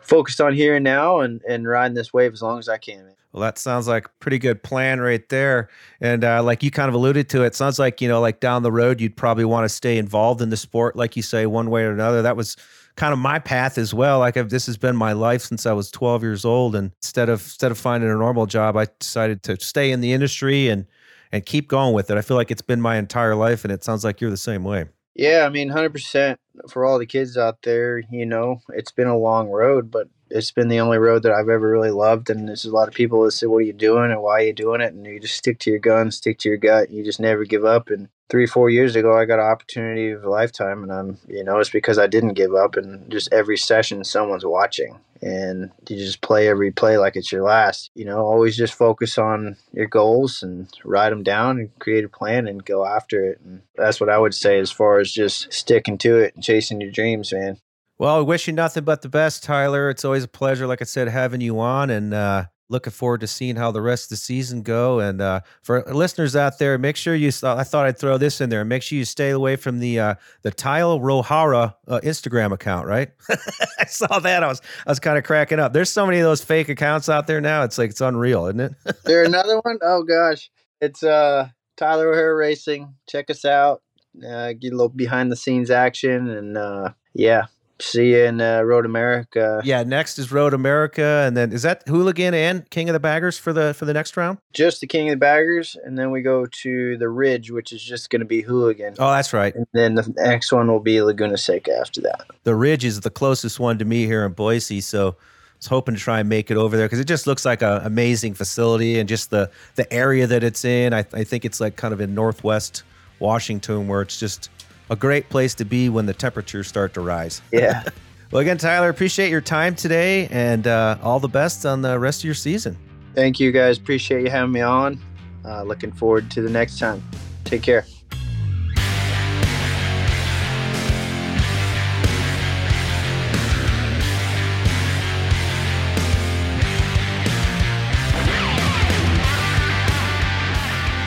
focused 0.02 0.40
on 0.40 0.54
here 0.54 0.76
and 0.76 0.84
now 0.84 1.20
and 1.20 1.42
and 1.50 1.68
riding 1.68 1.96
this 1.96 2.14
wave 2.14 2.34
as 2.34 2.44
long 2.44 2.60
as 2.60 2.70
I 2.70 2.78
can. 2.78 3.16
Well, 3.34 3.42
that 3.42 3.58
sounds 3.58 3.88
like 3.88 4.06
a 4.06 4.10
pretty 4.20 4.38
good 4.38 4.62
plan 4.62 5.02
right 5.02 5.28
there. 5.30 5.70
And 6.00 6.24
uh, 6.24 6.44
like 6.44 6.62
you 6.62 6.70
kind 6.70 6.88
of 6.88 6.94
alluded 6.94 7.30
to, 7.30 7.44
it 7.44 7.56
sounds 7.56 7.80
like, 7.80 8.00
you 8.00 8.08
know, 8.08 8.22
like 8.22 8.40
down 8.40 8.62
the 8.62 8.72
road, 8.72 9.02
you'd 9.02 9.18
probably 9.18 9.44
want 9.44 9.66
to 9.66 9.70
stay 9.70 9.98
involved 9.98 10.40
in 10.40 10.52
the 10.52 10.58
sport, 10.58 10.96
like 10.96 11.16
you 11.16 11.24
say, 11.24 11.48
one 11.48 11.72
way 11.72 11.84
or 11.84 11.92
another. 11.92 12.22
That 12.22 12.38
was 12.38 12.56
kind 12.96 13.12
of 13.12 13.18
my 13.18 13.40
path 13.40 13.80
as 13.80 13.92
well. 13.92 14.20
Like 14.20 14.38
I've, 14.38 14.50
this 14.50 14.68
has 14.68 14.78
been 14.78 14.96
my 14.96 15.14
life 15.14 15.42
since 15.42 15.66
I 15.66 15.74
was 15.74 15.90
12 15.90 16.22
years 16.22 16.46
old. 16.46 16.76
And 16.76 16.92
instead 17.02 17.28
of, 17.28 17.40
instead 17.40 17.72
of 17.72 17.80
finding 17.80 18.12
a 18.12 18.14
normal 18.14 18.46
job, 18.46 18.78
I 18.78 18.88
decided 19.00 19.42
to 19.44 19.60
stay 19.60 19.92
in 19.92 20.02
the 20.02 20.14
industry 20.14 20.70
and, 20.70 20.86
and 21.32 21.44
keep 21.44 21.68
going 21.68 21.96
with 21.96 22.12
it. 22.12 22.18
I 22.18 22.22
feel 22.22 22.38
like 22.38 22.52
it's 22.52 22.62
been 22.62 22.82
my 22.82 22.98
entire 22.98 23.34
life. 23.34 23.64
And 23.66 23.72
it 23.74 23.84
sounds 23.84 24.04
like 24.04 24.22
you're 24.22 24.30
the 24.30 24.38
same 24.38 24.64
way. 24.64 24.86
Yeah, 25.16 25.46
I 25.46 25.50
mean, 25.50 25.70
100% 25.70 26.38
for 26.70 26.86
all 26.86 27.00
the 27.00 27.06
kids 27.06 27.36
out 27.36 27.64
there, 27.64 28.02
you 28.12 28.26
know, 28.26 28.62
it's 28.70 28.92
been 28.92 29.08
a 29.08 29.18
long 29.18 29.50
road, 29.50 29.92
but 29.92 30.08
it's 30.34 30.52
been 30.52 30.68
the 30.68 30.80
only 30.80 30.98
road 30.98 31.24
that 31.24 31.32
I've 31.32 31.48
ever 31.48 31.70
really 31.70 31.92
loved. 31.92 32.30
And 32.30 32.50
there's 32.50 32.66
a 32.66 32.72
lot 32.72 32.88
of 32.88 32.94
people 32.94 33.24
that 33.24 33.32
say, 33.32 33.46
"What 33.46 33.60
are 33.60 33.62
you 33.62 33.74
doing?" 33.74 34.12
and 34.12 34.22
"Why 34.22 34.42
are 34.42 34.46
you 34.48 34.54
doing 34.54 34.82
it?" 34.82 34.94
And 34.94 35.06
you 35.06 35.20
just 35.20 35.36
stick 35.36 35.60
to 35.60 35.70
your 35.70 35.80
gun, 35.80 36.12
stick 36.12 36.40
to 36.40 36.50
your 36.50 36.58
gut. 36.58 36.90
You 36.90 37.04
just 37.04 37.20
never 37.20 37.46
give 37.46 37.64
up. 37.64 37.90
And 37.90 38.10
three, 38.30 38.48
four 38.48 38.70
years 38.70 38.96
ago, 38.96 39.16
I 39.16 39.26
got 39.26 39.40
an 39.40 39.46
opportunity 39.46 40.10
of 40.10 40.24
a 40.24 40.30
lifetime, 40.30 40.82
and 40.82 40.92
I'm, 40.92 41.20
you 41.28 41.44
know, 41.44 41.60
it's 41.60 41.70
because 41.70 42.00
I 42.00 42.08
didn't 42.08 42.34
give 42.34 42.56
up. 42.56 42.76
And 42.76 43.10
just 43.12 43.32
every 43.32 43.58
session, 43.58 44.04
someone's 44.04 44.46
watching, 44.46 44.98
and 45.22 45.70
you 45.88 45.98
just 45.98 46.22
play 46.22 46.48
every 46.48 46.72
play 46.72 46.98
like 46.98 47.16
it's 47.16 47.32
your 47.32 47.44
last. 47.44 47.92
You 47.94 48.06
know, 48.06 48.26
always 48.26 48.58
just 48.58 48.74
focus 48.74 49.20
on 49.20 49.58
your 49.72 49.88
goals 49.88 50.42
and 50.42 50.68
write 50.84 51.12
them 51.12 51.22
down 51.22 51.60
and 51.60 51.80
create 51.80 52.06
a 52.06 52.10
plan 52.10 52.48
and 52.48 52.66
go 52.66 52.86
after 52.86 53.24
it. 53.24 53.40
And 53.46 53.62
that's 53.76 54.00
what 54.00 54.10
I 54.10 54.18
would 54.18 54.34
say 54.34 54.60
as 54.60 54.72
far 54.72 55.00
as 55.00 55.12
just 55.12 55.54
sticking 55.54 56.00
to 56.00 56.18
it 56.18 56.34
and 56.34 56.44
chasing 56.44 56.82
your 56.82 56.92
dreams, 56.92 57.32
man. 57.32 57.60
Well, 58.00 58.18
I 58.18 58.22
wish 58.22 58.48
you 58.48 58.54
nothing 58.54 58.84
but 58.84 59.02
the 59.02 59.10
best, 59.10 59.44
Tyler. 59.44 59.90
It's 59.90 60.04
always 60.04 60.24
a 60.24 60.28
pleasure, 60.28 60.68
like 60.68 60.82
I 60.82 60.86
said, 60.86 61.08
having 61.08 61.42
you 61.42 61.60
on, 61.60 61.90
and 61.90 62.14
uh, 62.14 62.46
looking 62.70 62.92
forward 62.92 63.22
to 63.22 63.28
seeing 63.28 63.56
how 63.56 63.72
the 63.72 63.82
rest 63.82 64.06
of 64.06 64.10
the 64.10 64.16
season 64.18 64.64
go. 64.64 65.00
And 65.00 65.22
uh, 65.22 65.42
for 65.62 65.84
listeners 65.84 66.36
out 66.36 66.58
there, 66.58 66.78
make 66.78 66.96
sure 66.96 67.16
you. 67.16 67.32
I 67.44 67.64
thought 67.64 67.86
I'd 67.86 67.98
throw 67.98 68.18
this 68.18 68.42
in 68.42 68.50
there. 68.50 68.66
Make 68.66 68.82
sure 68.82 68.98
you 68.98 69.06
stay 69.06 69.30
away 69.30 69.56
from 69.56 69.80
the 69.80 70.00
uh, 70.00 70.16
the 70.42 70.52
Tyle 70.52 71.00
Rohara 71.00 71.76
uh, 71.88 72.00
Instagram 72.04 72.52
account. 72.52 72.88
Right? 72.88 73.12
I 73.80 73.86
saw 73.86 74.20
that. 74.20 74.44
I 74.44 74.48
was 74.48 74.62
I 74.86 74.92
was 74.92 75.00
kind 75.00 75.18
of 75.18 75.24
cracking 75.24 75.60
up. 75.60 75.72
There's 75.72 75.92
so 75.92 76.06
many 76.06 76.20
of 76.20 76.24
those 76.24 76.44
fake 76.44 76.70
accounts 76.70 77.10
out 77.10 77.28
there 77.28 77.42
now. 77.42 77.64
It's 77.64 77.78
like 77.78 77.92
it's 77.92 78.02
unreal, 78.02 78.48
isn't 78.48 78.60
it? 78.60 78.74
there 79.06 79.24
another 79.24 79.60
one? 79.60 79.78
Oh 79.82 80.04
gosh, 80.04 80.50
it's 80.82 81.04
uh 81.04 81.50
Tyler 81.78 82.12
O'Hara 82.12 82.36
Racing. 82.36 82.96
Check 83.08 83.30
us 83.30 83.46
out. 83.46 83.82
Uh, 84.16 84.54
get 84.54 84.74
a 84.74 84.76
little 84.76 84.90
behind 84.90 85.32
the 85.32 85.36
scenes 85.36 85.72
action 85.72 86.30
and 86.30 86.56
uh, 86.56 86.90
yeah, 87.16 87.46
see 87.84 88.12
you 88.12 88.24
in 88.24 88.42
uh, 88.42 88.62
Road 88.62 88.86
America. 88.86 89.62
Yeah, 89.64 89.84
next 89.84 90.18
is 90.18 90.32
Road 90.32 90.54
America, 90.54 91.24
and 91.26 91.36
then 91.36 91.52
is 91.52 91.64
that 91.64 91.84
Hooligan 91.88 92.34
and 92.34 92.70
King 92.70 92.90
of 92.90 92.94
the 92.94 93.00
Baggers 93.00 93.38
for 93.38 93.54
the 93.54 93.74
for 93.74 93.86
the 93.86 93.94
next 93.94 94.16
round? 94.18 94.38
Just 94.54 94.82
the 94.82 94.88
King 94.88 95.10
of 95.10 95.14
the 95.14 95.18
Baggers, 95.18 95.76
and 95.84 95.98
then 95.98 96.12
we 96.12 96.22
go 96.22 96.46
to 96.46 96.98
the 96.98 97.10
Ridge, 97.10 97.52
which 97.52 97.72
is 97.72 97.84
just 97.84 98.10
going 98.10 98.22
to 98.22 98.26
be 98.26 98.42
Hooligan. 98.42 98.96
Oh, 99.00 99.12
that's 99.12 99.34
right. 99.34 99.54
And 99.54 99.68
then 99.74 99.96
the 99.96 100.14
next 100.18 100.52
one 100.52 100.68
will 100.68 100.80
be 100.80 101.02
Laguna 101.02 101.38
Seca 101.38 101.78
after 101.80 102.02
that. 102.02 102.26
The 102.44 102.56
Ridge 102.56 102.86
is 102.86 103.02
the 103.02 103.10
closest 103.10 103.60
one 103.60 103.78
to 103.80 103.86
me 103.86 104.06
here 104.06 104.26
in 104.26 104.34
Boise, 104.34 104.82
so. 104.82 105.16
I 105.54 105.64
was 105.64 105.68
hoping 105.70 105.96
to 105.96 106.02
try 106.02 106.20
and 106.20 106.28
make 106.28 106.52
it 106.52 106.58
over 106.58 106.76
there 106.76 106.88
because 106.88 107.00
it 107.00 107.08
just 107.08 107.26
looks 107.26 107.46
like 107.46 107.62
an 107.62 107.86
amazing 107.86 108.34
facility 108.34 109.00
and 109.00 109.08
just 109.08 109.30
the 109.30 109.50
the 109.76 109.92
area 109.94 110.28
that 110.28 110.44
it's 110.44 110.66
in. 110.66 110.94
I, 110.94 111.06
I 111.14 111.24
think 111.24 111.46
it's 111.46 111.62
like 111.62 111.78
kind 111.78 111.94
of 111.94 112.02
in 112.02 112.14
northwest 112.14 112.84
Washington 113.20 113.88
where 113.88 114.02
it's 114.02 114.20
just 114.20 114.50
a 114.90 114.96
great 114.96 115.30
place 115.30 115.54
to 115.56 115.66
be 115.66 115.90
when 115.90 116.06
the 116.06 116.14
temperatures 116.14 116.68
start 116.68 116.94
to 116.96 117.02
rise. 117.02 117.42
Yeah. 117.52 117.84
well, 118.32 118.42
again, 118.42 118.58
Tyler, 118.58 118.90
appreciate 118.90 119.30
your 119.30 119.42
time 119.42 119.76
today 119.76 120.28
and 120.32 120.66
uh, 120.68 120.98
all 121.02 121.20
the 121.20 121.28
best 121.28 121.66
on 121.66 121.82
the 121.82 121.98
rest 122.00 122.22
of 122.22 122.26
your 122.26 122.34
season. 122.34 122.78
Thank 123.16 123.40
you, 123.40 123.52
guys. 123.52 123.78
Appreciate 123.78 124.24
you 124.24 124.30
having 124.32 124.52
me 124.52 124.62
on. 124.62 125.00
Uh, 125.46 125.64
looking 125.64 125.92
forward 125.92 126.32
to 126.32 126.42
the 126.42 126.50
next 126.50 126.80
time. 126.80 127.04
Take 127.44 127.62
care. 127.62 127.86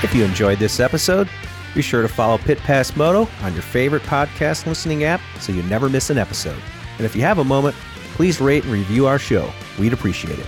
If 0.03 0.15
you 0.15 0.25
enjoyed 0.25 0.59
this 0.59 0.79
episode, 0.79 1.29
be 1.77 1.83
sure 1.83 2.03
to 2.03 2.09
follow 2.09 2.39
Pit 2.39 2.59
Pass 2.59 2.97
Moto 2.97 3.29
on 3.43 3.53
your 3.53 3.63
favorite 3.63 4.03
podcast 4.05 4.67
listening 4.67 5.05
app 5.05 5.21
so 5.39 5.53
you 5.53 5.63
never 5.65 5.89
miss 5.89 6.11
an 6.11 6.19
episode. 6.19 6.61
And 6.97 7.05
if 7.05 7.15
you 7.15 7.23
have 7.23 7.39
a 7.39 7.45
moment, 7.45 7.77
please 8.15 8.41
rate 8.41 8.65
and 8.65 8.73
review 8.73 9.07
our 9.07 9.19
show. 9.19 9.53
We'd 9.79 9.93
appreciate 9.93 10.39
it. 10.39 10.47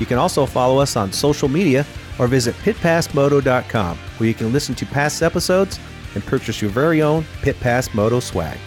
You 0.00 0.06
can 0.06 0.18
also 0.18 0.44
follow 0.44 0.78
us 0.78 0.96
on 0.96 1.12
social 1.12 1.48
media 1.48 1.86
or 2.18 2.26
visit 2.26 2.54
pitpassmoto.com 2.56 3.96
where 3.96 4.28
you 4.28 4.34
can 4.34 4.52
listen 4.52 4.74
to 4.74 4.86
past 4.86 5.22
episodes 5.22 5.78
and 6.14 6.24
purchase 6.24 6.60
your 6.60 6.70
very 6.70 7.00
own 7.00 7.24
Pit 7.42 7.58
Pass 7.60 7.94
Moto 7.94 8.20
swag. 8.20 8.58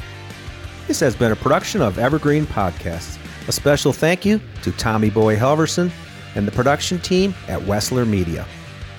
This 0.87 0.99
has 1.01 1.15
been 1.15 1.31
a 1.31 1.35
production 1.35 1.81
of 1.81 1.99
Evergreen 1.99 2.45
Podcasts. 2.45 3.17
A 3.47 3.51
special 3.51 3.91
thank 3.91 4.25
you 4.25 4.39
to 4.63 4.71
Tommy 4.73 5.09
Boy 5.09 5.35
Halverson 5.35 5.91
and 6.35 6.47
the 6.47 6.51
production 6.51 6.99
team 6.99 7.33
at 7.47 7.59
Wessler 7.61 8.07
Media. 8.07 8.47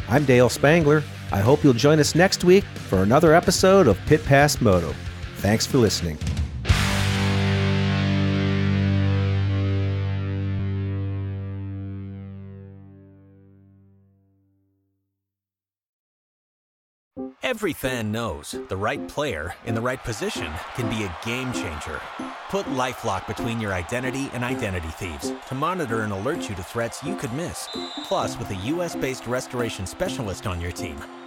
I'm 0.09 0.25
Dale 0.25 0.49
Spangler. 0.49 1.03
I 1.33 1.41
hope 1.41 1.63
you'll 1.63 1.73
join 1.73 2.01
us 2.01 2.15
next 2.15 2.45
week 2.45 2.65
for 2.65 3.03
another 3.03 3.35
episode 3.35 3.87
of 3.87 3.99
Pit 4.07 4.25
Pass 4.25 4.61
Moto. 4.61 4.95
Thanks 5.37 5.67
for 5.67 5.79
listening. 5.79 6.19
Every 17.43 17.73
fan 17.73 18.13
knows 18.13 18.55
the 18.69 18.77
right 18.77 19.07
player 19.09 19.55
in 19.67 19.75
the 19.75 19.81
right 19.81 20.03
position 20.05 20.53
can 20.77 20.89
be 20.89 21.03
a 21.03 21.17
game 21.27 21.53
changer. 21.53 22.01
Put 22.49 22.67
LifeLock 22.67 23.27
between 23.27 23.61
your 23.61 23.73
identity 23.73 24.31
and 24.33 24.45
identity 24.45 24.89
thieves 24.89 25.33
to 25.49 25.55
monitor 25.57 26.03
and 26.03 26.13
alert 26.13 26.49
you 26.49 26.55
to 26.55 26.63
threats 26.63 27.03
you 27.03 27.17
could 27.17 27.33
miss. 27.33 27.69
Plus, 28.05 28.39
with 28.39 28.51
a 28.51 28.55
U.S.-based 28.55 29.27
restoration 29.27 29.85
specialist 29.85 30.47
on 30.47 30.61
your 30.61 30.71
team, 30.71 30.97